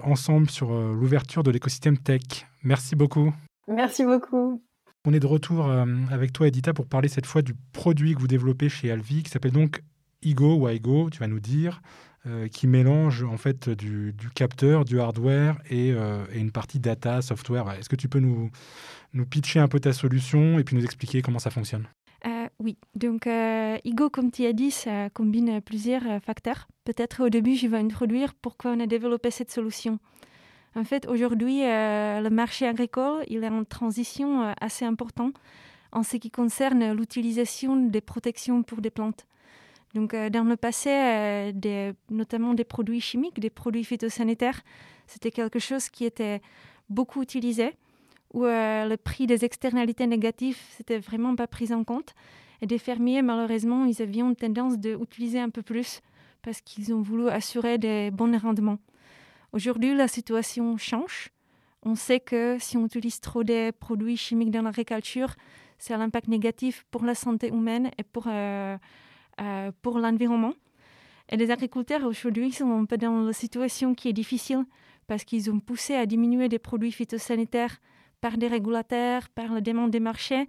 ensemble 0.04 0.50
sur 0.50 0.72
l'ouverture 0.72 1.44
de 1.44 1.52
l'écosystème 1.52 1.98
tech. 1.98 2.22
Merci 2.64 2.96
beaucoup. 2.96 3.34
Merci 3.68 4.06
beaucoup. 4.06 4.64
On 5.06 5.14
est 5.14 5.20
de 5.20 5.28
retour 5.28 5.70
avec 6.10 6.32
toi, 6.32 6.48
Edita, 6.48 6.74
pour 6.74 6.88
parler 6.88 7.10
cette 7.10 7.26
fois 7.26 7.42
du 7.42 7.54
produit 7.74 8.16
que 8.16 8.20
vous 8.20 8.28
développez 8.28 8.70
chez 8.70 8.90
Alvi, 8.90 9.24
qui 9.24 9.30
s'appelle 9.30 9.52
donc 9.52 9.82
Igo 10.26 10.56
ou 10.56 10.68
Igo, 10.68 11.10
tu 11.10 11.20
vas 11.20 11.28
nous 11.28 11.40
dire. 11.40 11.82
Euh, 12.28 12.48
qui 12.48 12.66
mélange 12.66 13.24
en 13.24 13.38
fait 13.38 13.70
du, 13.70 14.16
capteur, 14.34 14.84
du 14.84 15.00
hardware 15.00 15.60
euh, 15.72 16.26
et, 16.34 16.40
une 16.40 16.52
partie 16.52 16.80
data, 16.80 17.22
software. 17.22 17.70
Est-ce 17.74 17.88
que 17.88 17.96
tu 17.96 18.10
peux 18.10 18.18
nous, 18.20 18.50
pitcher 19.30 19.60
un 19.60 19.68
peu 19.68 19.80
ta 19.80 19.94
solution 19.94 20.58
et 20.58 20.64
puis 20.64 20.76
nous 20.76 20.84
expliquer 20.84 21.22
comment 21.22 21.38
ça 21.38 21.52
fonctionne? 21.52 21.88
Euh, 22.26 22.48
oui, 22.58 22.78
donc 22.96 23.28
Igo, 23.28 24.10
comme 24.10 24.32
tu 24.32 24.44
as 24.48 24.54
dit, 24.54 24.72
ça 24.72 25.12
combine 25.12 25.62
plusieurs 25.62 26.20
facteurs. 26.24 26.68
Peut-être 26.84 27.26
au 27.26 27.30
début, 27.30 27.56
je 27.56 27.68
vais 27.68 27.78
introduire 27.78 28.34
pourquoi 28.34 28.72
on 28.72 28.80
a 28.80 28.88
développé 28.88 29.30
cette 29.30 29.52
solution. 29.52 30.00
En 30.76 30.84
fait, 30.84 31.08
aujourd'hui, 31.08 31.60
le 31.62 32.30
marché 32.30 32.68
agricole 32.68 33.24
il 33.28 33.44
est 33.44 33.50
en 33.50 33.64
transition 33.66 34.52
assez 34.60 34.84
importante 34.84 35.36
en 35.92 36.02
ce 36.02 36.18
qui 36.18 36.32
concerne 36.32 36.92
l'utilisation 36.94 37.76
des 37.76 38.02
protections 38.02 38.64
pour 38.64 38.82
des 38.82 38.90
plantes. 38.90 39.28
Donc, 39.96 40.14
euh, 40.14 40.30
dans 40.30 40.44
le 40.44 40.58
passé, 40.58 40.90
euh, 40.90 41.94
notamment 42.10 42.54
des 42.54 42.66
produits 42.66 43.00
chimiques, 43.00 43.40
des 43.40 43.50
produits 43.50 43.86
phytosanitaires, 43.86 44.62
c'était 45.08 45.32
quelque 45.32 45.58
chose 45.58 45.88
qui 45.88 46.04
était 46.04 46.42
beaucoup 46.90 47.22
utilisé, 47.22 47.74
où 48.34 48.44
euh, 48.44 48.86
le 48.90 48.98
prix 48.98 49.26
des 49.26 49.46
externalités 49.46 50.06
négatives, 50.06 50.60
n'était 50.78 51.00
vraiment 51.00 51.34
pas 51.38 51.48
pris 51.48 51.74
en 51.74 51.86
compte. 51.86 52.14
Et 52.62 52.68
des 52.68 52.78
fermiers, 52.78 53.22
malheureusement, 53.22 53.86
ils 53.86 54.02
avaient 54.02 54.20
une 54.20 54.36
tendance 54.36 54.78
d'utiliser 54.78 55.40
un 55.40 55.50
peu 55.50 55.62
plus 55.62 56.02
parce 56.42 56.60
qu'ils 56.60 56.94
ont 56.94 57.02
voulu 57.02 57.30
assurer 57.30 57.78
des 57.78 58.12
bons 58.12 58.38
rendements. 58.38 58.80
Aujourd'hui, 59.54 59.96
la 59.96 60.10
situation 60.10 60.76
change. 60.78 61.30
On 61.84 61.96
sait 61.96 62.20
que 62.20 62.58
si 62.60 62.76
on 62.76 62.86
utilise 62.86 63.22
trop 63.22 63.46
de 63.46 63.72
produits 63.72 64.18
chimiques 64.18 64.52
dans 64.52 64.62
l'agriculture, 64.62 65.34
c'est 65.80 65.94
un 65.94 66.02
impact 66.02 66.28
négatif 66.28 66.86
pour 66.92 67.06
la 67.06 67.16
santé 67.16 67.48
humaine 67.48 67.92
et 67.98 68.04
pour 68.04 68.28
euh, 69.42 69.72
pour 69.82 70.00
l'environnement. 70.00 70.54
Et 71.30 71.38
les 71.38 71.52
agriculteurs 71.52 72.04
aujourd'hui 72.06 72.52
sont 72.52 72.72
un 72.72 72.86
peu 72.86 72.98
dans 72.98 73.22
la 73.22 73.34
situation 73.34 73.96
qui 73.96 74.10
est 74.10 74.14
difficile 74.14 74.64
parce 75.08 75.24
qu'ils 75.24 75.50
ont 75.52 75.60
poussé 75.60 75.96
à 75.96 76.06
diminuer 76.06 76.50
des 76.50 76.60
produits 76.60 76.92
phytosanitaires 76.92 77.78
par 78.22 78.38
des 78.38 78.48
régulateurs, 78.48 79.30
par 79.30 79.52
la 79.54 79.62
demande 79.62 79.92
des 79.92 80.00
marchés, 80.00 80.48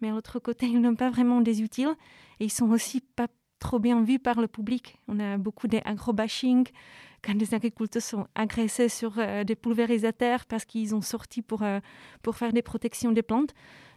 mais 0.00 0.10
à 0.10 0.12
l'autre 0.12 0.38
côté, 0.38 0.66
ils 0.66 0.80
n'ont 0.80 0.94
pas 0.94 1.10
vraiment 1.10 1.40
des 1.40 1.62
utiles 1.62 1.94
et 2.40 2.44
ils 2.44 2.52
sont 2.52 2.70
aussi 2.70 3.00
pas 3.00 3.28
trop 3.58 3.78
bien 3.78 4.02
vus 4.02 4.18
par 4.18 4.40
le 4.40 4.48
public. 4.48 4.98
On 5.08 5.18
a 5.18 5.38
beaucoup 5.38 5.66
d'agro-bashing 5.66 6.66
quand 7.22 7.34
des 7.34 7.54
agriculteurs 7.54 8.02
sont 8.02 8.26
agressés 8.34 8.88
sur 8.88 9.14
euh, 9.18 9.44
des 9.44 9.56
pulvérisateurs 9.56 10.44
parce 10.46 10.64
qu'ils 10.64 10.94
ont 10.94 11.00
sorti 11.00 11.42
pour, 11.42 11.62
euh, 11.62 11.80
pour 12.22 12.36
faire 12.36 12.52
des 12.52 12.62
protections 12.62 13.12
des 13.12 13.22
plantes. 13.22 13.54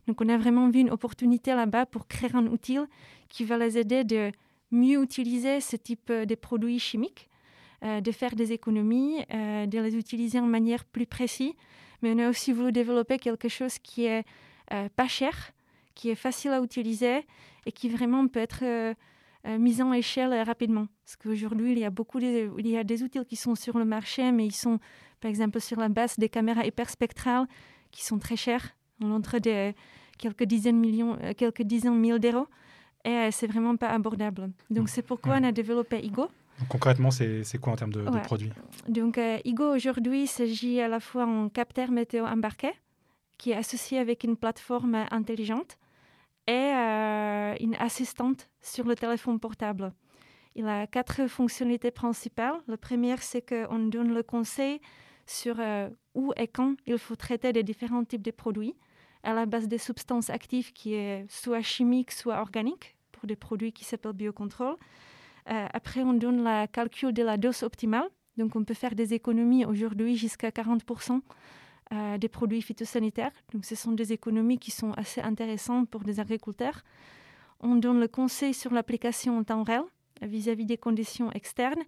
Donc 0.09 0.21
on 0.21 0.29
a 0.29 0.37
vraiment 0.39 0.71
vu 0.71 0.79
une 0.79 0.89
opportunité 0.89 1.53
là-bas 1.53 1.85
pour 1.85 2.07
créer 2.07 2.31
un 2.33 2.47
outil 2.47 2.79
qui 3.29 3.45
va 3.45 3.59
les 3.59 3.77
aider 3.77 4.03
de 4.03 4.31
mieux 4.71 4.99
utiliser 5.03 5.61
ce 5.61 5.75
type 5.75 6.11
de 6.11 6.33
produits 6.33 6.79
chimiques, 6.79 7.29
euh, 7.83 8.01
de 8.01 8.11
faire 8.11 8.33
des 8.35 8.51
économies, 8.51 9.23
euh, 9.31 9.67
de 9.67 9.77
les 9.77 9.95
utiliser 9.95 10.39
en 10.39 10.47
manière 10.47 10.83
plus 10.85 11.05
précise. 11.05 11.53
Mais 12.01 12.11
on 12.15 12.17
a 12.17 12.27
aussi 12.27 12.53
voulu 12.53 12.71
développer 12.71 13.19
quelque 13.19 13.49
chose 13.49 13.77
qui 13.77 14.05
est 14.05 14.25
euh, 14.73 14.89
pas 14.95 15.07
cher, 15.07 15.51
qui 15.93 16.09
est 16.09 16.15
facile 16.15 16.53
à 16.53 16.59
utiliser 16.59 17.23
et 17.67 17.71
qui 17.71 17.87
vraiment 17.87 18.27
peut 18.27 18.39
être 18.39 18.95
mis 19.45 19.79
en 19.79 19.93
échelle 19.93 20.33
rapidement. 20.41 20.87
Parce 21.05 21.17
qu'aujourd'hui, 21.17 21.73
il 21.73 21.79
y 21.79 21.85
a 21.85 21.91
beaucoup 21.91 22.19
de, 22.19 22.49
il 22.57 22.67
y 22.67 22.77
a 22.77 22.83
des 22.83 23.03
outils 23.03 23.23
qui 23.25 23.35
sont 23.35 23.53
sur 23.53 23.77
le 23.77 23.85
marché, 23.85 24.31
mais 24.31 24.47
ils 24.47 24.55
sont, 24.55 24.79
par 25.21 25.29
exemple, 25.29 25.61
sur 25.61 25.79
la 25.79 25.87
base 25.87 26.17
des 26.17 26.29
caméras 26.29 26.65
hyperspectrales 26.65 27.45
qui 27.91 28.03
sont 28.03 28.17
très 28.17 28.35
chères. 28.35 28.75
Entre 29.01 29.39
des 29.39 29.75
quelques 30.17 30.43
dizaines, 30.43 30.79
millions, 30.79 31.17
quelques 31.37 31.63
dizaines 31.63 31.95
de 31.95 31.99
mille 31.99 32.19
d'euros 32.19 32.47
et 33.05 33.09
euh, 33.09 33.29
c'est 33.31 33.47
vraiment 33.47 33.75
pas 33.75 33.89
abordable. 33.89 34.51
Donc, 34.69 34.85
hmm. 34.85 34.87
c'est 34.87 35.01
pourquoi 35.01 35.37
on 35.39 35.43
a 35.43 35.51
développé 35.51 35.99
Igo. 36.03 36.29
concrètement, 36.67 37.11
c'est 37.11 37.43
quoi 37.61 37.73
en 37.73 37.75
termes 37.75 37.93
de, 37.93 38.03
produits 38.23 38.51
Donc, 38.87 39.17
euh, 39.17 39.37
Igo, 39.45 39.73
aujourd'hui, 39.73 40.27
s'agit 40.27 40.81
à 40.81 40.87
la 40.87 40.99
fois 40.99 41.25
d'un 41.25 41.49
capteur 41.49 41.91
météo 41.91 42.25
embarqué 42.25 42.71
qui 43.37 43.51
est 43.51 43.55
associé 43.55 43.99
avec 43.99 44.25
une 44.25 44.35
plateforme 44.35 45.05
intelligente 45.11 45.77
et 46.45 46.51
euh, 46.51 47.55
une 47.61 47.75
assistante 47.75 48.49
sur 48.61 48.85
le 48.85 48.95
téléphone 48.95 49.39
portable. 49.39 49.93
Il 50.55 50.67
a 50.67 50.87
quatre 50.87 51.27
fonctionnalités 51.27 51.91
principales. 51.91 52.55
La 52.67 52.75
première, 52.75 53.23
c'est 53.23 53.41
qu'on 53.41 53.79
donne 53.87 54.13
le 54.13 54.23
conseil 54.23 54.81
sur 55.25 55.57
où 56.15 56.33
et 56.35 56.47
quand 56.47 56.75
il 56.87 56.97
faut 56.97 57.15
traiter 57.15 57.53
les 57.53 57.63
différents 57.63 58.03
types 58.03 58.23
de 58.23 58.31
produits 58.31 58.75
à 59.23 59.33
la 59.33 59.45
base 59.45 59.67
des 59.67 59.77
substances 59.77 60.29
actives 60.29 60.71
qui 60.73 60.93
est 60.93 61.25
soit 61.29 61.61
chimique, 61.61 62.11
soit 62.11 62.39
organique, 62.39 62.95
pour 63.11 63.27
des 63.27 63.35
produits 63.35 63.71
qui 63.73 63.83
s'appellent 63.83 64.13
biocontrôle. 64.13 64.75
Euh, 65.49 65.67
après, 65.73 66.01
on 66.01 66.13
donne 66.13 66.43
le 66.43 66.67
calcul 66.67 67.13
de 67.13 67.23
la 67.23 67.37
dose 67.37 67.63
optimale. 67.63 68.07
Donc, 68.37 68.55
on 68.55 68.63
peut 68.63 68.73
faire 68.73 68.95
des 68.95 69.13
économies 69.13 69.65
aujourd'hui 69.65 70.15
jusqu'à 70.15 70.49
40% 70.49 71.21
euh, 71.91 72.17
des 72.17 72.29
produits 72.29 72.61
phytosanitaires. 72.61 73.31
Donc, 73.53 73.65
ce 73.65 73.75
sont 73.75 73.91
des 73.91 74.13
économies 74.13 74.59
qui 74.59 74.71
sont 74.71 74.91
assez 74.93 75.21
intéressantes 75.21 75.89
pour 75.89 76.01
des 76.01 76.19
agriculteurs. 76.19 76.83
On 77.59 77.75
donne 77.75 77.99
le 77.99 78.07
conseil 78.07 78.53
sur 78.53 78.71
l'application 78.71 79.37
en 79.37 79.43
temps 79.43 79.63
réel 79.63 79.83
vis-à-vis 80.21 80.65
des 80.65 80.77
conditions 80.77 81.31
externes. 81.31 81.83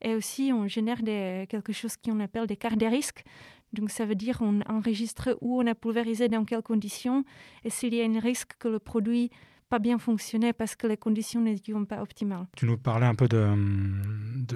Et 0.00 0.16
aussi, 0.16 0.52
on 0.52 0.66
génère 0.66 1.02
des, 1.02 1.46
quelque 1.48 1.72
chose 1.72 1.96
qu'on 1.96 2.18
appelle 2.18 2.46
des 2.46 2.56
cartes 2.56 2.78
de 2.78 2.86
risque. 2.86 3.24
Donc 3.72 3.90
ça 3.90 4.04
veut 4.04 4.14
dire 4.14 4.38
on 4.40 4.60
enregistre 4.68 5.36
où 5.40 5.60
on 5.60 5.66
a 5.66 5.74
pulvérisé, 5.74 6.28
dans 6.28 6.44
quelles 6.44 6.62
conditions, 6.62 7.24
et 7.64 7.70
s'il 7.70 7.94
y 7.94 8.02
a 8.02 8.04
un 8.04 8.20
risque 8.20 8.52
que 8.58 8.68
le 8.68 8.78
produit 8.78 9.30
pas 9.72 9.78
bien 9.78 9.98
fonctionne 9.98 10.52
parce 10.52 10.76
que 10.76 10.86
les 10.86 10.98
conditions 10.98 11.40
n'étaient 11.40 11.72
pas 11.88 12.02
optimales. 12.02 12.46
Tu 12.54 12.66
nous 12.66 12.76
parlais 12.76 13.06
un 13.06 13.14
peu 13.14 13.26
de, 13.26 13.48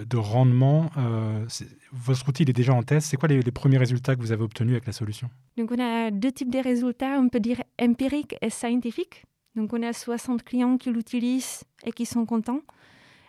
de, 0.04 0.16
rendement. 0.18 0.90
Euh, 0.98 1.46
votre 1.90 2.28
outil 2.28 2.42
est 2.42 2.52
déjà 2.52 2.74
en 2.74 2.82
test. 2.82 3.08
C'est 3.08 3.16
quoi 3.16 3.26
les, 3.26 3.40
premiers 3.50 3.78
résultats 3.78 4.14
que 4.14 4.20
vous 4.20 4.32
avez 4.32 4.42
obtenus 4.42 4.72
avec 4.72 4.84
la 4.84 4.92
solution? 4.92 5.30
Donc 5.56 5.72
on 5.72 5.78
a 5.78 6.10
deux 6.10 6.32
types 6.32 6.50
de 6.50 6.58
résultats, 6.58 7.18
on 7.18 7.30
peut 7.30 7.40
dire 7.40 7.62
empiriques 7.80 8.36
et 8.42 8.50
scientifiques. 8.50 9.24
Donc 9.54 9.72
on 9.72 9.82
a 9.82 9.94
60 9.94 10.42
clients 10.42 10.76
qui 10.76 10.90
l'utilisent 10.90 11.64
et 11.86 11.92
qui 11.92 12.04
sont 12.04 12.26
contents. 12.26 12.60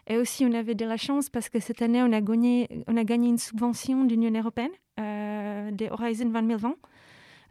Et 0.08 0.18
aussi, 0.18 0.46
on 0.46 0.54
avait 0.54 0.76
de 0.76 0.86
la 0.86 0.96
chance 0.96 1.30
parce 1.30 1.50
que 1.50 1.60
cette 1.60 1.82
année, 1.82 2.02
on 2.02 2.14
a 2.14 2.22
gagné, 2.22 2.70
on 2.88 2.96
a 2.96 3.04
gagné 3.04 3.28
une 3.28 3.38
subvention 3.38 4.06
de 4.06 4.12
l'Union 4.12 4.32
européenne, 4.40 4.72
euh, 5.00 5.70
de 5.72 5.88
Horizon 5.92 6.30
2020, 6.30 6.76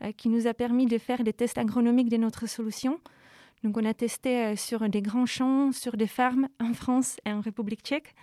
euh, 0.03 0.13
qui 0.13 0.31
nous 0.31 0.47
a 0.47 0.55
permis 0.55 0.87
de 0.87 0.97
faire 0.97 1.23
des 1.23 1.35
tests 1.35 1.59
agronomiques 1.59 2.09
de 2.09 2.17
notre 2.17 2.47
solution. 2.47 2.99
Donc, 3.63 3.77
on 3.77 3.85
a 3.85 3.93
testé 3.93 4.45
euh, 4.45 4.57
sur 4.57 4.89
des 4.89 5.03
grands 5.03 5.27
champs, 5.27 5.71
sur 5.71 5.99
des 5.99 6.07
fermes 6.07 6.49
en 6.59 6.73
France 6.73 7.19
et 7.27 7.33
en 7.33 7.41
République 7.41 7.83
tchèque, 7.83 8.15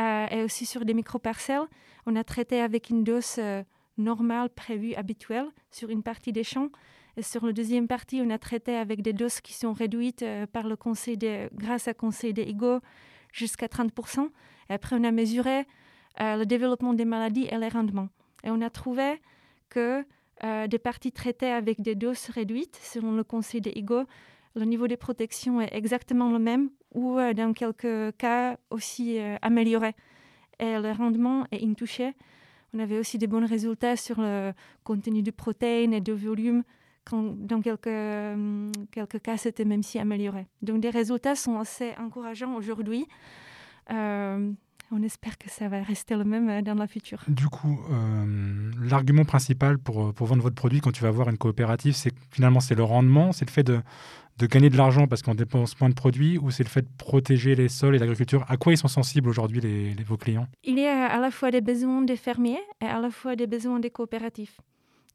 euh, 0.00 0.26
et 0.30 0.42
aussi 0.42 0.66
sur 0.66 0.84
des 0.84 0.94
micro-parcelles. 0.94 1.68
On 2.06 2.16
a 2.16 2.24
traité 2.24 2.60
avec 2.60 2.90
une 2.90 3.04
dose 3.04 3.38
normale, 3.98 4.50
prévue, 4.50 4.94
habituelle, 4.94 5.46
sur 5.70 5.90
une 5.90 6.02
partie 6.02 6.32
des 6.32 6.44
champs. 6.44 6.70
Et 7.16 7.22
sur 7.22 7.46
la 7.46 7.52
deuxième 7.52 7.86
partie, 7.86 8.20
on 8.24 8.30
a 8.30 8.38
traité 8.38 8.74
avec 8.74 9.02
des 9.02 9.12
doses 9.12 9.40
qui 9.40 9.52
sont 9.52 9.72
réduites 9.72 10.24
par 10.52 10.66
le 10.66 10.76
conseil 10.76 11.16
de, 11.16 11.50
grâce 11.54 11.86
au 11.86 11.94
conseil 11.94 12.32
des 12.32 12.44
IGO 12.44 12.80
jusqu'à 13.32 13.66
30%. 13.66 14.28
Et 14.68 14.72
après, 14.72 14.96
on 14.98 15.04
a 15.04 15.10
mesuré 15.10 15.66
euh, 16.20 16.36
le 16.36 16.46
développement 16.46 16.94
des 16.94 17.04
maladies 17.04 17.48
et 17.50 17.58
les 17.58 17.68
rendements. 17.68 18.08
Et 18.44 18.50
on 18.50 18.60
a 18.60 18.70
trouvé 18.70 19.20
que 19.68 20.04
euh, 20.44 20.66
des 20.66 20.78
parties 20.78 21.12
traitées 21.12 21.50
avec 21.50 21.80
des 21.80 21.94
doses 21.94 22.28
réduites, 22.28 22.78
selon 22.82 23.12
le 23.12 23.24
conseil 23.24 23.60
des 23.60 23.72
IGO, 23.76 24.04
le 24.56 24.64
niveau 24.64 24.88
de 24.88 24.96
protection 24.96 25.60
est 25.60 25.72
exactement 25.72 26.30
le 26.30 26.38
même 26.38 26.70
ou 26.94 27.18
euh, 27.18 27.34
dans 27.34 27.52
quelques 27.52 28.16
cas 28.16 28.56
aussi 28.70 29.18
amélioré. 29.42 29.94
Et 30.58 30.76
le 30.78 30.92
rendement 30.92 31.46
est 31.52 31.64
intouché. 31.64 32.14
On 32.74 32.78
avait 32.78 32.98
aussi 32.98 33.18
des 33.18 33.26
bons 33.26 33.46
résultats 33.46 33.96
sur 33.96 34.20
le 34.20 34.52
contenu 34.84 35.22
de 35.22 35.30
protéines 35.30 35.92
et 35.92 36.00
de 36.00 36.12
volume 36.12 36.62
dans 37.10 37.60
quelques, 37.60 37.86
euh, 37.86 38.70
quelques 38.90 39.20
cas, 39.20 39.36
c'était 39.36 39.64
même 39.64 39.82
si 39.82 39.98
amélioré. 39.98 40.46
Donc, 40.62 40.82
les 40.82 40.90
résultats 40.90 41.34
sont 41.34 41.58
assez 41.58 41.92
encourageants 41.98 42.54
aujourd'hui. 42.54 43.06
Euh, 43.90 44.52
On 44.92 45.02
espère 45.04 45.38
que 45.38 45.48
ça 45.48 45.68
va 45.68 45.82
rester 45.82 46.16
le 46.16 46.24
même 46.24 46.62
dans 46.62 46.74
la 46.74 46.88
future. 46.88 47.22
Du 47.28 47.46
coup, 47.48 47.78
l'argument 48.90 49.24
principal 49.24 49.78
pour, 49.78 50.12
pour 50.12 50.26
vendre 50.26 50.42
votre 50.42 50.56
produit 50.56 50.80
quand 50.80 50.90
tu 50.90 51.04
vas 51.04 51.12
voir 51.12 51.28
une 51.28 51.38
coopérative, 51.38 51.94
c'est 51.94 52.12
finalement 52.32 52.58
c'est 52.58 52.74
le 52.74 52.82
rendement, 52.82 53.30
c'est 53.30 53.44
le 53.44 53.52
fait 53.52 53.62
de, 53.62 53.80
de 54.38 54.46
gagner 54.46 54.68
de 54.68 54.76
l'argent 54.76 55.06
parce 55.06 55.22
qu'on 55.22 55.36
dépense 55.36 55.78
moins 55.80 55.90
de 55.90 55.94
produits 55.94 56.38
ou 56.38 56.50
c'est 56.50 56.64
le 56.64 56.68
fait 56.68 56.82
de 56.82 56.90
protéger 56.96 57.54
les 57.54 57.68
sols 57.68 57.94
et 57.94 57.98
l'agriculture? 57.98 58.44
À 58.48 58.56
quoi 58.56 58.72
ils 58.72 58.78
sont 58.78 58.88
sensibles 58.88 59.28
aujourd'hui, 59.28 59.60
les, 59.60 59.94
vos 60.02 60.16
clients? 60.16 60.48
Il 60.64 60.78
y 60.78 60.86
a 60.86 61.06
à 61.06 61.20
la 61.20 61.30
fois 61.30 61.52
des 61.52 61.60
besoins 61.60 62.02
des 62.02 62.16
fermiers 62.16 62.60
et 62.80 62.86
à 62.86 62.98
la 62.98 63.10
fois 63.10 63.36
des 63.36 63.46
besoins 63.46 63.78
des 63.78 63.90
coopératifs. 63.90 64.60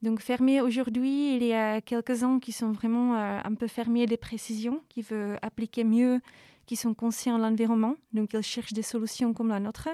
Donc 0.06 0.22
fermiers 0.22 0.62
aujourd'hui, 0.62 1.36
il 1.36 1.44
y 1.44 1.52
a 1.54 1.82
quelques-uns 1.82 2.39
qui 2.39 2.52
sont 2.52 2.72
vraiment 2.72 3.15
euh, 3.15 3.39
un 3.44 3.56
peu 3.56 3.65
fermiers 3.65 4.06
des 4.06 4.18
précisions, 4.18 4.82
qui 4.88 5.02
veulent 5.02 5.39
appliquer 5.41 5.84
mieux, 5.84 6.22
qui 6.68 6.76
sont 6.76 6.94
conscients 6.94 7.39
de 7.39 7.44
l'environnement, 7.44 7.96
donc 8.13 8.34
ils 8.34 8.44
cherchent 8.44 8.74
des 8.74 8.84
solutions 8.84 9.34
comme 9.34 9.48
la 9.50 9.60
nôtre. 9.60 9.89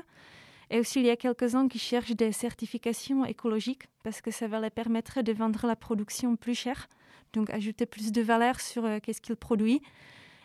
Et 0.69 0.81
aussi, 0.81 0.99
il 0.99 1.05
y 1.05 1.09
a 1.09 1.15
quelques-uns 1.15 1.69
qui 1.69 1.79
cherchent 1.79 2.11
des 2.11 2.33
certifications 2.33 3.23
écologiques 3.23 3.83
parce 4.03 4.19
que 4.19 4.31
ça 4.31 4.49
va 4.49 4.59
leur 4.59 4.71
permettre 4.71 5.21
de 5.21 5.31
vendre 5.31 5.65
la 5.65 5.77
production 5.77 6.35
plus 6.35 6.55
chère 6.55 6.89
donc 7.33 7.49
ajouter 7.49 7.85
plus 7.85 8.11
de 8.11 8.21
valeur 8.21 8.59
sur 8.59 8.83
euh, 8.83 8.99
qu'est-ce 9.01 9.21
qu'il 9.21 9.37
produit. 9.37 9.81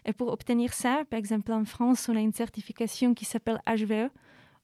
Et 0.04 0.12
pour 0.12 0.28
obtenir 0.32 0.72
ça, 0.72 1.02
par 1.10 1.18
exemple 1.18 1.50
en 1.50 1.64
France, 1.64 2.08
on 2.08 2.14
a 2.14 2.20
une 2.20 2.32
certification 2.32 3.14
qui 3.14 3.24
s'appelle 3.24 3.60
HVE, 3.66 4.10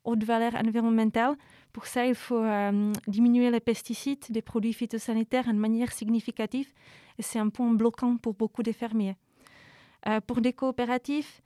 haute 0.05 0.25
valeur 0.25 0.55
environnementale. 0.55 1.37
Pour 1.73 1.87
ça, 1.87 2.07
il 2.07 2.15
faut 2.15 2.43
euh, 2.43 2.93
diminuer 3.07 3.51
les 3.51 3.61
pesticides 3.61 4.25
des 4.31 4.43
produits 4.43 4.73
phytosanitaires 4.73 5.47
de 5.47 5.59
manière 5.59 5.93
significative. 5.93 6.73
Et 7.19 7.23
c'est 7.23 7.39
un 7.39 7.49
point 7.49 7.73
bloquant 7.73 8.17
pour 8.17 8.35
beaucoup 8.35 8.63
de 8.63 8.73
fermiers. 8.73 9.17
Euh, 10.09 10.21
pour 10.21 10.41
des 10.41 10.53
coopératifs, 10.53 11.43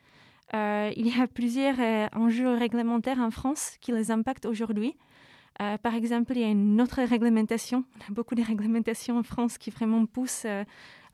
il 0.53 1.09
y 1.09 1.21
a 1.21 1.27
plusieurs 1.27 1.77
enjeux 2.15 2.55
réglementaires 2.55 3.19
en 3.19 3.31
France 3.31 3.77
qui 3.81 3.93
les 3.93 4.11
impactent 4.11 4.47
aujourd'hui. 4.47 4.97
Euh, 5.61 5.79
par 5.79 5.95
exemple, 5.95 6.33
il 6.35 6.41
y 6.41 6.45
a 6.45 6.49
une 6.49 6.81
autre 6.81 7.03
réglementation. 7.03 7.85
On 7.97 8.13
a 8.13 8.15
beaucoup 8.15 8.35
de 8.35 8.43
réglementations 8.43 9.19
en 9.19 9.23
France 9.23 9.57
qui 9.57 9.71
vraiment 9.71 10.05
poussent 10.05 10.45
euh, 10.45 10.65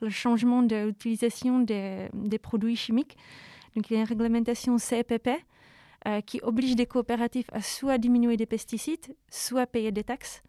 le 0.00 0.10
changement 0.10 0.62
de 0.62 0.86
l'utilisation 0.86 1.60
des, 1.60 2.38
produits 2.40 2.76
chimiques. 2.76 3.16
Donc, 3.76 3.88
il 3.90 3.94
y 3.94 3.96
a 3.96 4.00
une 4.00 4.08
réglementation 4.08 4.78
CEPP 4.78 5.28
euh, 6.06 6.20
qui 6.20 6.40
oblige 6.42 6.76
des 6.76 6.86
coopératives 6.86 7.46
à 7.52 7.62
soit 7.62 7.98
diminuer 7.98 8.36
des 8.36 8.46
pesticides, 8.46 9.14
soit 9.30 9.66
payer 9.66 9.92
des 9.92 10.04
taxes. 10.04 10.42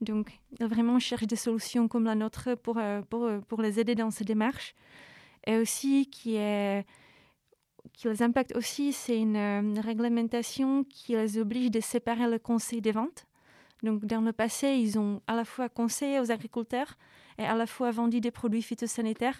Donc, 0.00 0.40
ils 0.58 0.66
vraiment 0.66 0.98
cherchent 0.98 1.26
des 1.26 1.36
solutions 1.36 1.88
comme 1.88 2.04
la 2.04 2.14
nôtre 2.14 2.56
pour, 2.56 2.80
pour, 3.08 3.30
pour 3.48 3.62
les 3.62 3.80
aider 3.80 3.94
dans 3.94 4.10
ces 4.10 4.24
démarches. 4.24 4.74
Et 5.46 5.56
aussi, 5.56 6.10
qui 6.10 6.32
les 6.32 6.84
impacte 8.20 8.56
aussi, 8.56 8.92
c'est 8.92 9.18
une, 9.18 9.78
réglementation 9.78 10.84
qui 10.84 11.12
les 11.12 11.38
oblige 11.38 11.70
de 11.70 11.80
séparer 11.80 12.28
le 12.28 12.38
conseil 12.38 12.80
des 12.80 12.92
ventes 12.92 13.26
donc, 13.84 14.06
dans 14.06 14.22
le 14.22 14.32
passé, 14.32 14.68
ils 14.68 14.98
ont 14.98 15.20
à 15.26 15.36
la 15.36 15.44
fois 15.44 15.68
conseillé 15.68 16.18
aux 16.18 16.32
agriculteurs 16.32 16.96
et 17.38 17.44
à 17.44 17.54
la 17.54 17.66
fois 17.66 17.90
vendu 17.90 18.18
des 18.20 18.30
produits 18.30 18.62
phytosanitaires. 18.62 19.38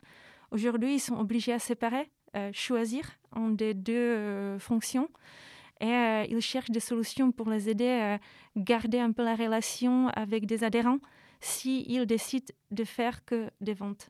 Aujourd'hui, 0.50 0.96
ils 0.96 1.00
sont 1.00 1.18
obligés 1.18 1.54
à 1.54 1.58
séparer, 1.58 2.10
euh, 2.36 2.50
choisir 2.52 3.10
en 3.32 3.48
des 3.48 3.72
deux 3.72 3.94
euh, 3.94 4.58
fonctions. 4.58 5.08
Et 5.80 5.86
euh, 5.86 6.24
ils 6.28 6.40
cherchent 6.40 6.70
des 6.70 6.80
solutions 6.80 7.32
pour 7.32 7.50
les 7.50 7.68
aider 7.68 7.88
à 7.88 8.18
garder 8.56 8.98
un 9.00 9.12
peu 9.12 9.24
la 9.24 9.34
relation 9.34 10.08
avec 10.08 10.46
des 10.46 10.64
adhérents 10.64 11.00
s'ils 11.40 12.06
décident 12.06 12.52
de 12.70 12.84
faire 12.84 13.24
que 13.24 13.50
des 13.60 13.74
ventes. 13.74 14.08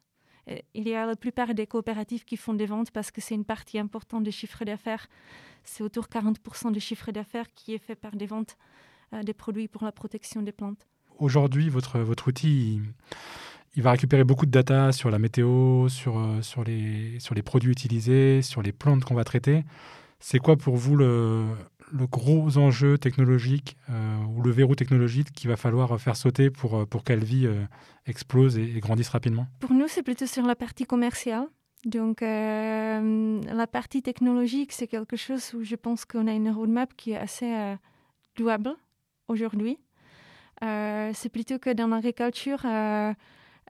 il 0.75 0.87
y 0.87 0.95
a 0.95 1.07
la 1.07 1.17
plupart 1.17 1.55
des 1.55 1.67
coopératives 1.67 2.25
qui 2.25 2.37
font 2.37 2.55
des 2.55 2.67
ventes 2.67 2.91
parce 2.91 3.11
que 3.11 3.21
c'est 3.21 3.35
une 3.35 3.45
partie 3.45 3.79
importante 3.79 4.23
des 4.23 4.31
chiffres 4.31 4.65
d'affaires. 4.65 5.09
C'est 5.65 5.83
autour 5.83 6.05
de 6.05 6.09
40% 6.09 6.71
du 6.71 6.81
chiffre 6.81 7.11
d'affaires 7.11 7.53
qui 7.55 7.75
est 7.75 7.79
fait 7.79 7.97
par 7.97 8.15
des 8.15 8.27
ventes 8.27 8.57
des 9.23 9.35
produits 9.35 9.69
pour 9.69 9.85
la 9.85 9.93
protection 9.93 10.43
des 10.43 10.53
plantes. 10.53 10.87
Aujourd'hui, 11.19 11.69
votre, 11.69 12.01
votre 12.01 12.29
outil, 12.29 12.81
il, 13.77 13.83
va 13.83 13.93
récupérer 13.93 14.25
beaucoup 14.25 14.47
de 14.47 14.51
data 14.51 14.91
sur 14.93 15.11
la 15.11 15.19
météo, 15.19 15.87
euh, 15.87 15.89
sur, 16.43 16.65
les, 16.65 17.21
sur 17.21 17.35
les 17.35 17.43
produits 17.43 17.71
utilisés, 17.71 18.43
sur 18.43 18.63
les 18.63 18.73
plantes 18.73 19.05
qu'on 19.05 19.15
va 19.15 19.25
traiter. 19.25 19.65
C'est 20.27 20.39
quoi 20.39 20.57
pour 20.57 20.77
vous 20.77 20.97
le, 20.97 21.45
le 21.93 22.07
gros 22.07 22.57
enjeu 22.57 22.97
technologique 22.97 23.77
euh, 23.91 24.25
ou 24.35 24.41
le 24.41 24.51
verrou 24.51 24.75
technologique 24.75 25.31
qu'il 25.33 25.51
va 25.51 25.57
falloir 25.57 26.01
faire 26.01 26.17
sauter 26.17 26.49
pour, 26.49 26.77
euh, 26.77 26.87
pour 26.87 27.05
qu'Alvi 27.05 27.47
explose 28.07 28.57
et, 28.57 28.81
grandisse 28.81 29.11
rapidement? 29.11 29.47
Pour 29.61 29.73
nous, 29.73 29.87
c'est 29.87 30.03
plutôt 30.03 30.27
sur 30.27 30.47
la 30.47 30.57
partie 30.57 30.87
commerciale. 30.87 31.47
Donc, 31.85 32.23
la 32.23 33.67
partie 33.71 34.01
technologique, 34.01 34.73
c'est 34.73 34.87
quelque 34.87 35.17
chose 35.17 35.53
où 35.53 35.63
je 35.63 35.77
pense 35.77 36.07
qu'on 36.07 36.27
a 36.27 36.33
une 36.33 36.51
roadmap 36.51 36.95
qui 36.97 37.13
est 37.13 37.19
assez 37.19 37.77
douable 38.35 38.75
aujourd'hui. 39.29 39.79
Euh, 40.63 41.11
c'est 41.15 41.29
plutôt 41.29 41.59
que 41.59 41.71
dans 41.71 41.89
l'agriculture, 41.89 42.63
euh, 42.65 43.13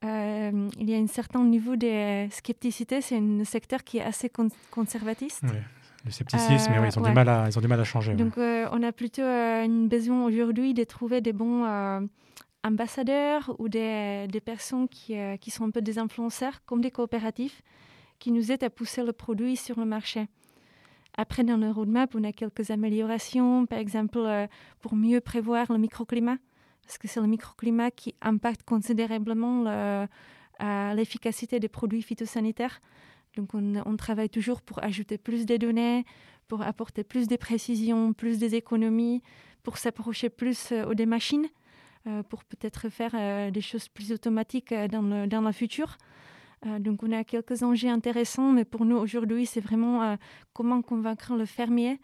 euh, 0.04 0.68
il 0.78 0.90
y 0.90 0.94
a 0.94 0.98
un 0.98 1.06
certain 1.06 1.42
niveau 1.44 1.76
de 1.76 2.28
scepticité. 2.30 3.00
C'est 3.00 3.16
un 3.16 3.44
secteur 3.44 3.82
qui 3.82 3.98
est 3.98 4.02
assez 4.02 4.30
conservatiste. 4.70 5.42
Oui, 5.44 5.58
le 6.04 6.10
scepticisme, 6.10 6.72
oui, 6.72 6.88
ils, 6.90 6.98
ont 6.98 7.02
du 7.02 7.12
mal 7.12 7.28
à, 7.28 7.46
ils 7.48 7.58
ont 7.58 7.60
du 7.60 7.68
mal 7.68 7.80
à 7.80 7.84
changer. 7.84 8.14
Donc, 8.14 8.34
on 8.36 8.82
a 8.82 8.92
plutôt 8.92 9.22
un 9.22 9.86
besoin 9.86 10.24
aujourd'hui 10.24 10.74
de 10.74 10.84
trouver 10.84 11.20
des 11.20 11.32
bons 11.32 11.64
ambassadeurs 12.62 13.54
ou 13.58 13.68
des, 13.68 14.26
des 14.28 14.40
personnes 14.40 14.88
qui, 14.88 15.16
qui, 15.40 15.50
sont 15.50 15.64
un 15.64 15.70
peu 15.70 15.80
des 15.80 15.98
influenceurs, 15.98 16.64
comme 16.66 16.80
des 16.80 16.90
coopératifs, 16.90 17.62
qui 18.18 18.32
nous 18.32 18.52
aident 18.52 18.64
à 18.64 18.70
pousser 18.70 19.02
le 19.02 19.12
produit 19.12 19.56
sur 19.56 19.78
le 19.78 19.86
marché. 19.86 20.28
Après, 21.16 21.44
dans 21.44 21.56
le 21.56 21.70
roadmap, 21.70 22.14
on 22.14 22.24
a 22.24 22.32
quelques 22.32 22.70
améliorations, 22.70 23.66
par 23.66 23.78
exemple, 23.78 24.18
euh, 24.18 24.46
pour 24.80 24.96
mieux 24.96 25.20
prévoir 25.20 25.70
le 25.70 25.78
microclimat, 25.78 26.38
parce 26.84 26.98
que 26.98 27.06
c'est 27.06 27.20
le 27.20 27.28
microclimat 27.28 27.92
qui 27.92 28.14
impacte 28.20 28.64
considérablement 28.64 29.64
euh, 29.66 30.06
l'efficacité 30.94 31.60
des 31.60 31.68
produits 31.68 32.02
phytosanitaires. 32.02 32.80
Donc, 33.36 33.54
on, 33.54 33.96
travaille 33.96 34.30
toujours 34.30 34.62
pour 34.62 34.82
ajouter 34.82 35.18
plus 35.18 35.46
de 35.46 35.56
données, 35.56 36.04
pour 36.48 36.62
apporter 36.62 37.04
plus 37.04 37.26
de 37.26 37.36
précisions, 37.36 38.12
plus 38.12 38.38
d'économies, 38.38 39.22
pour 39.62 39.78
s'approcher 39.78 40.28
plus 40.28 40.72
euh, 40.72 40.94
des 40.94 41.06
machines, 41.06 41.46
pour 42.28 42.44
peut-être 42.44 42.90
faire 42.90 43.50
des 43.50 43.62
choses 43.62 43.88
plus 43.88 44.12
automatiques 44.12 44.74
dans 44.74 45.00
le, 45.00 45.26
dans 45.26 45.40
le 45.40 45.52
futur. 45.52 45.96
Euh, 46.66 46.78
donc 46.78 47.02
on 47.02 47.12
a 47.12 47.24
quelques 47.24 47.62
enjeux 47.62 47.88
intéressants, 47.88 48.52
mais 48.52 48.64
pour 48.64 48.84
nous 48.84 48.96
aujourd'hui, 48.96 49.46
c'est 49.46 49.60
vraiment 49.60 50.02
euh, 50.02 50.16
comment 50.52 50.82
convaincre 50.82 51.34
le 51.36 51.44
fermier 51.44 52.00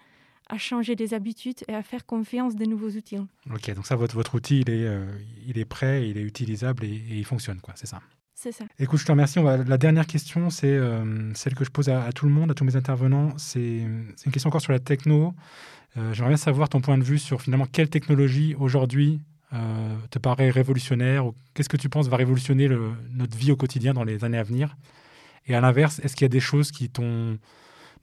à 0.49 0.59
changer 0.59 0.97
des 0.97 1.15
habitudes 1.15 1.61
et 1.69 1.75
à 1.75 1.83
faire 1.83 2.05
confiance 2.05 2.57
des 2.57 2.67
nouveaux 2.67 2.91
outils. 2.91 3.19
Ok, 3.53 3.73
donc 3.73 3.87
ça, 3.87 3.95
votre, 3.95 4.15
votre 4.15 4.35
outil, 4.35 4.61
il 4.61 4.71
est, 4.71 4.87
euh, 4.87 5.07
il 5.47 5.59
est 5.59 5.65
prêt, 5.65 6.09
il 6.09 6.19
est 6.19 6.23
utilisable 6.23 6.85
et, 6.85 7.03
il 7.11 7.25
fonctionne, 7.25 7.61
quoi, 7.61 7.75
c'est 7.77 7.87
ça? 7.87 8.01
C'est 8.43 8.53
ça. 8.53 8.65
Écoute, 8.79 8.99
je 8.99 9.05
te 9.05 9.13
remercie. 9.13 9.39
La 9.67 9.77
dernière 9.77 10.07
question, 10.07 10.49
c'est 10.49 10.81
celle 11.35 11.55
que 11.55 11.63
je 11.63 11.71
pose 11.71 11.91
à, 11.91 12.11
tout 12.13 12.25
le 12.25 12.33
monde, 12.33 12.51
à 12.51 12.55
tous 12.55 12.65
mes 12.65 12.75
intervenants. 12.75 13.35
C'est 13.37 13.61
une 13.61 14.33
question 14.33 14.49
encore 14.49 14.63
sur 14.63 14.73
la 14.73 14.79
techno. 14.79 15.35
J'aimerais 15.95 16.31
bien 16.31 16.37
savoir 16.39 16.71
ton 16.71 16.81
point 16.81 16.97
de 16.97 17.05
vue 17.05 17.19
sur 17.19 17.43
finalement 17.43 17.67
quelle 17.67 17.91
technologie 17.91 18.55
aujourd'hui 18.59 19.21
euh, 19.53 19.97
te 20.11 20.21
paraît 20.21 20.51
révolutionnaire 20.51 21.25
Qu'est-ce 21.55 21.69
que 21.69 21.77
tu 21.77 21.89
penses 21.89 22.07
va 22.09 22.17
révolutionner 22.17 22.69
notre 23.13 23.37
vie 23.37 23.51
au 23.51 23.57
quotidien 23.57 23.93
dans 23.93 24.05
les 24.05 24.25
années 24.25 24.39
à 24.39 24.45
venir? 24.45 24.77
Et 25.47 25.55
à 25.55 25.61
l'inverse, 25.61 25.99
est-ce 26.05 26.15
qu'il 26.15 26.25
y 26.25 26.27
a 26.27 26.29
des 26.29 26.41
choses 26.41 26.71
qui 26.71 26.89
t'ont 26.89 27.39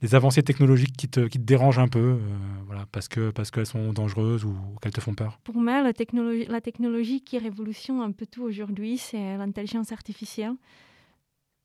des 0.00 0.14
avancées 0.14 0.42
technologiques 0.42 0.96
qui 0.96 1.08
te, 1.08 1.20
dérangent 1.38 1.78
un 1.78 1.88
peu, 1.88 1.98
euh, 1.98 2.18
voilà, 2.66 2.86
parce 2.92 3.08
que 3.08 3.30
parce 3.30 3.50
qu'elles 3.50 3.66
sont 3.66 3.92
dangereuses 3.92 4.44
ou 4.44 4.54
qu'elles 4.80 4.92
te 4.92 5.00
font 5.00 5.14
peur 5.14 5.38
Pour 5.44 5.56
moi, 5.56 5.82
la 5.82 5.92
technologie, 5.92 6.46
la 6.46 6.60
technologie 6.60 7.20
qui 7.20 7.38
révolutionne 7.38 8.00
un 8.00 8.12
peu 8.12 8.26
tout 8.26 8.42
aujourd'hui, 8.42 8.98
c'est 8.98 9.36
l'intelligence 9.36 9.92
artificielle. 9.92 10.54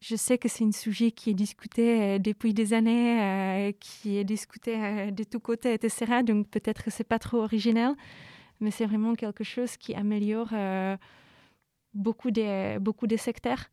Je 0.02 0.18
sais 0.18 0.38
que 0.38 0.50
c'est 0.50 0.66
un 0.66 0.72
sujet 0.74 1.12
qui 1.12 1.30
est 1.30 1.34
discuté 1.34 2.02
euh, 2.02 2.20
depuis 2.20 2.54
des 2.54 2.74
années, 2.74 3.76
qui 3.80 4.18
est 4.18 4.26
discuté 4.26 5.12
de 5.12 5.24
tous 5.24 5.40
côtés, 5.40 5.74
etc. 5.74 6.24
Donc 6.26 6.50
peut-être 6.50 6.84
que 6.84 6.92
c'est 6.92 7.04
pas 7.04 7.20
trop 7.20 7.38
original 7.38 7.96
mais 8.64 8.72
c'est 8.72 8.86
vraiment 8.86 9.14
quelque 9.16 9.44
chose 9.44 9.78
qui 9.78 9.94
améliore 9.94 10.50
euh, 10.54 10.98
beaucoup, 11.94 12.32
des, 12.32 12.78
beaucoup 12.80 13.08
des 13.08 13.18
secteurs, 13.18 13.70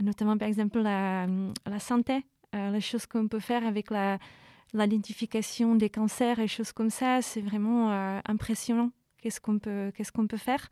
notamment 0.00 0.36
par 0.36 0.48
exemple 0.48 0.80
la, 0.80 1.26
santé, 1.78 2.14
euh, 2.14 2.39
les 2.52 2.80
choses 2.80 3.06
qu'on 3.06 3.28
peut 3.28 3.40
faire 3.40 3.66
avec 3.66 3.90
la, 3.90 4.18
l'identification 4.72 5.74
des 5.74 5.90
cancers 5.90 6.38
et 6.38 6.48
choses 6.48 6.72
comme 6.72 6.90
ça, 6.90 7.22
c'est 7.22 7.40
vraiment 7.40 7.90
euh, 7.90 8.20
impressionnant. 8.26 8.90
Qu'est-ce 9.22 9.40
qu'on 9.40 9.58
peut, 9.58 9.92
qu'est-ce 9.94 10.12
qu'on 10.12 10.26
peut 10.26 10.36
faire 10.36 10.70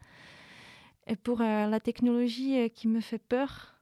Et 1.07 1.17
pour 1.17 1.41
la 1.41 1.81
technologie 1.81 2.71
qui 2.71 2.89
me 2.89 3.01
fait 3.01 3.19
peur, 3.19 3.75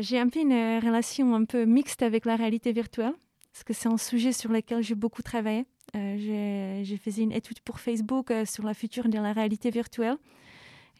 j'ai 0.00 0.18
un 0.18 0.28
peu 0.28 0.40
une 0.40 0.80
relation 0.80 1.36
un 1.36 1.44
peu 1.44 1.64
mixte 1.64 2.02
avec 2.02 2.24
la 2.24 2.34
réalité 2.34 2.72
virtuelle, 2.72 3.14
parce 3.52 3.62
que 3.62 3.72
c'est 3.72 3.88
un 3.88 3.96
sujet 3.96 4.32
sur 4.32 4.50
lequel 4.50 4.82
j'ai 4.82 4.96
beaucoup 4.96 5.22
travaillé. 5.22 5.66
Euh, 5.96 6.82
j'ai 6.84 6.96
fait 6.96 7.16
une 7.22 7.32
étude 7.32 7.60
pour 7.60 7.80
Facebook 7.80 8.30
euh, 8.30 8.44
sur 8.44 8.64
la 8.64 8.74
future 8.74 9.08
de 9.08 9.18
la 9.18 9.32
réalité 9.32 9.70
virtuelle. 9.70 10.16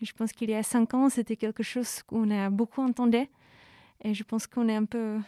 Je 0.01 0.13
pense 0.13 0.33
qu'il 0.33 0.51
y 0.51 0.55
a 0.55 0.63
cinq 0.63 0.95
ans, 0.95 1.09
c'était 1.09 1.37
quelque 1.37 1.63
chose 1.63 2.03
qu'on 2.05 2.31
a 2.31 2.51
beaucoup 2.51 2.81
entendu. 2.81 3.29
Et 4.03 4.15
je 4.15 4.25
pense 4.25 4.47
qu'on 4.47 4.69
est 4.69 4.77
un 4.77 4.85
peu... 4.85 5.19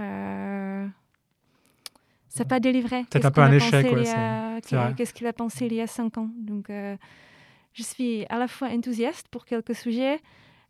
Euh, 0.00 0.86
ça 2.28 2.44
n'a 2.44 2.48
pas 2.48 2.60
délivré. 2.60 3.04
C'est 3.12 3.24
un 3.24 3.30
peu 3.30 3.40
un 3.40 3.52
échec. 3.52 3.86
Qu'est-ce 4.96 5.12
qu'il 5.12 5.26
a 5.26 5.32
pensé 5.32 5.66
il 5.66 5.74
y 5.74 5.80
a 5.80 5.86
cinq 5.86 6.18
ans 6.18 6.30
Donc, 6.38 6.70
euh, 6.70 6.96
je 7.72 7.82
suis 7.82 8.26
à 8.28 8.38
la 8.38 8.48
fois 8.48 8.68
enthousiaste 8.68 9.28
pour 9.28 9.44
quelques 9.44 9.74
sujets 9.74 10.20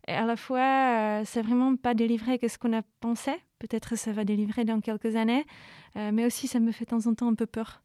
et 0.07 0.13
à 0.13 0.25
la 0.25 0.35
fois, 0.35 0.59
euh, 0.59 1.21
c'est 1.25 1.41
vraiment 1.41 1.75
pas 1.75 1.93
délivré 1.93 2.39
qu'est-ce 2.39 2.57
qu'on 2.57 2.75
a 2.75 2.81
pensé. 2.99 3.31
Peut-être 3.59 3.95
ça 3.97 4.13
va 4.13 4.23
délivrer 4.23 4.63
dans 4.63 4.79
quelques 4.79 5.15
années, 5.15 5.45
euh, 5.97 6.11
mais 6.13 6.25
aussi 6.25 6.47
ça 6.47 6.59
me 6.59 6.71
fait 6.71 6.85
de 6.85 6.89
temps 6.89 7.07
en 7.07 7.13
temps 7.13 7.27
un 7.27 7.35
peu 7.35 7.45
peur. 7.45 7.83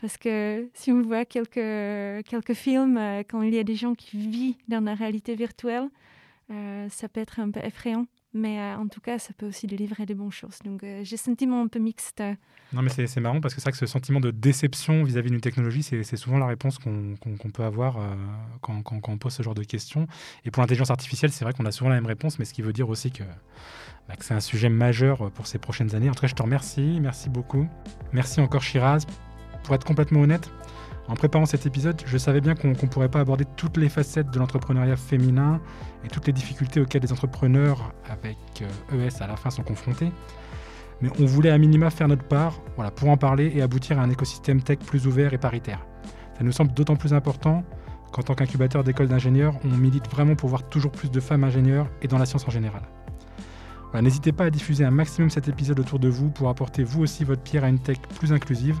Parce 0.00 0.16
que 0.16 0.70
si 0.72 0.92
on 0.92 1.02
voit 1.02 1.26
quelques, 1.26 2.24
quelques 2.26 2.54
films, 2.54 2.98
quand 3.28 3.42
il 3.42 3.52
y 3.52 3.58
a 3.58 3.64
des 3.64 3.74
gens 3.74 3.94
qui 3.94 4.16
vivent 4.16 4.56
dans 4.68 4.82
la 4.82 4.94
réalité 4.94 5.34
virtuelle, 5.34 5.90
ça 6.88 7.08
peut 7.10 7.20
être 7.20 7.38
un 7.38 7.50
peu 7.50 7.60
effrayant. 7.62 8.06
Mais 8.32 8.60
euh, 8.60 8.76
en 8.76 8.86
tout 8.86 9.00
cas, 9.00 9.18
ça 9.18 9.32
peut 9.36 9.46
aussi 9.46 9.66
délivrer 9.66 10.06
des 10.06 10.14
bonnes 10.14 10.30
choses. 10.30 10.58
Donc 10.64 10.84
euh, 10.84 11.00
j'ai 11.02 11.16
sentiment 11.16 11.62
un 11.62 11.66
peu 11.66 11.80
mixte. 11.80 12.22
Non, 12.72 12.82
mais 12.82 12.90
c'est 12.90 13.20
marrant 13.20 13.40
parce 13.40 13.54
que 13.54 13.60
c'est 13.60 13.64
vrai 13.64 13.72
que 13.72 13.78
ce 13.78 13.86
sentiment 13.86 14.20
de 14.20 14.30
déception 14.30 15.02
vis-à-vis 15.02 15.30
d'une 15.30 15.40
technologie, 15.40 15.82
c'est 15.82 16.16
souvent 16.16 16.38
la 16.38 16.46
réponse 16.46 16.78
qu'on 16.78 17.50
peut 17.52 17.64
avoir 17.64 17.96
euh, 17.96 18.14
quand, 18.60 18.82
quand, 18.82 19.08
on 19.08 19.18
pose 19.18 19.32
ce 19.32 19.42
genre 19.42 19.56
de 19.56 19.64
questions. 19.64 20.06
Et 20.44 20.52
pour 20.52 20.62
l'intelligence 20.62 20.90
artificielle, 20.90 21.32
c'est 21.32 21.44
vrai 21.44 21.52
qu'on 21.52 21.66
a 21.66 21.72
souvent 21.72 21.90
la 21.90 21.96
même 21.96 22.06
réponse, 22.06 22.38
mais 22.38 22.44
ce 22.44 22.54
qui 22.54 22.62
veut 22.62 22.72
dire 22.72 22.88
aussi 22.88 23.10
que, 23.10 23.24
bah, 24.08 24.14
que 24.14 24.24
c'est 24.24 24.34
un 24.34 24.40
sujet 24.40 24.68
majeur 24.68 25.32
pour 25.32 25.48
ces 25.48 25.58
prochaines 25.58 25.96
années. 25.96 26.08
En 26.08 26.14
tout 26.14 26.20
cas, 26.20 26.28
je 26.28 26.36
te 26.36 26.42
remercie. 26.42 27.00
Merci 27.00 27.28
beaucoup. 27.28 27.66
Merci 28.12 28.40
encore, 28.40 28.62
Shiraz. 28.62 29.04
Pour 29.64 29.74
être 29.74 29.84
complètement 29.84 30.20
honnête, 30.20 30.48
en 31.10 31.14
préparant 31.14 31.44
cet 31.44 31.66
épisode, 31.66 32.00
je 32.06 32.16
savais 32.18 32.40
bien 32.40 32.54
qu'on 32.54 32.68
ne 32.68 32.74
pourrait 32.74 33.08
pas 33.08 33.18
aborder 33.18 33.44
toutes 33.56 33.76
les 33.76 33.88
facettes 33.88 34.30
de 34.30 34.38
l'entrepreneuriat 34.38 34.96
féminin 34.96 35.60
et 36.04 36.08
toutes 36.08 36.28
les 36.28 36.32
difficultés 36.32 36.80
auxquelles 36.80 37.02
les 37.02 37.10
entrepreneurs 37.10 37.92
avec 38.08 38.36
ES 38.60 38.94
euh, 38.94 39.08
e 39.08 39.22
à 39.22 39.26
la 39.26 39.34
fin 39.34 39.50
sont 39.50 39.64
confrontés. 39.64 40.12
Mais 41.00 41.10
on 41.18 41.26
voulait 41.26 41.50
à 41.50 41.58
minima 41.58 41.90
faire 41.90 42.06
notre 42.06 42.22
part 42.22 42.60
voilà, 42.76 42.92
pour 42.92 43.08
en 43.08 43.16
parler 43.16 43.50
et 43.52 43.60
aboutir 43.60 43.98
à 43.98 44.02
un 44.02 44.10
écosystème 44.10 44.62
tech 44.62 44.78
plus 44.78 45.08
ouvert 45.08 45.34
et 45.34 45.38
paritaire. 45.38 45.84
Ça 46.38 46.44
nous 46.44 46.52
semble 46.52 46.72
d'autant 46.74 46.94
plus 46.94 47.12
important 47.12 47.64
qu'en 48.12 48.22
tant 48.22 48.36
qu'incubateur 48.36 48.84
d'école 48.84 49.08
d'ingénieurs, 49.08 49.54
on 49.64 49.76
milite 49.76 50.08
vraiment 50.08 50.36
pour 50.36 50.48
voir 50.48 50.62
toujours 50.68 50.92
plus 50.92 51.10
de 51.10 51.18
femmes 51.18 51.42
ingénieurs 51.42 51.88
et 52.02 52.06
dans 52.06 52.18
la 52.18 52.26
science 52.26 52.46
en 52.46 52.50
général. 52.50 52.82
N'hésitez 54.00 54.30
pas 54.30 54.44
à 54.44 54.50
diffuser 54.50 54.84
un 54.84 54.92
maximum 54.92 55.28
cet 55.28 55.48
épisode 55.48 55.80
autour 55.80 55.98
de 55.98 56.08
vous 56.08 56.30
pour 56.30 56.48
apporter 56.48 56.84
vous 56.84 57.02
aussi 57.02 57.24
votre 57.24 57.42
pierre 57.42 57.64
à 57.64 57.68
une 57.68 57.80
tech 57.80 57.98
plus 58.14 58.32
inclusive 58.32 58.80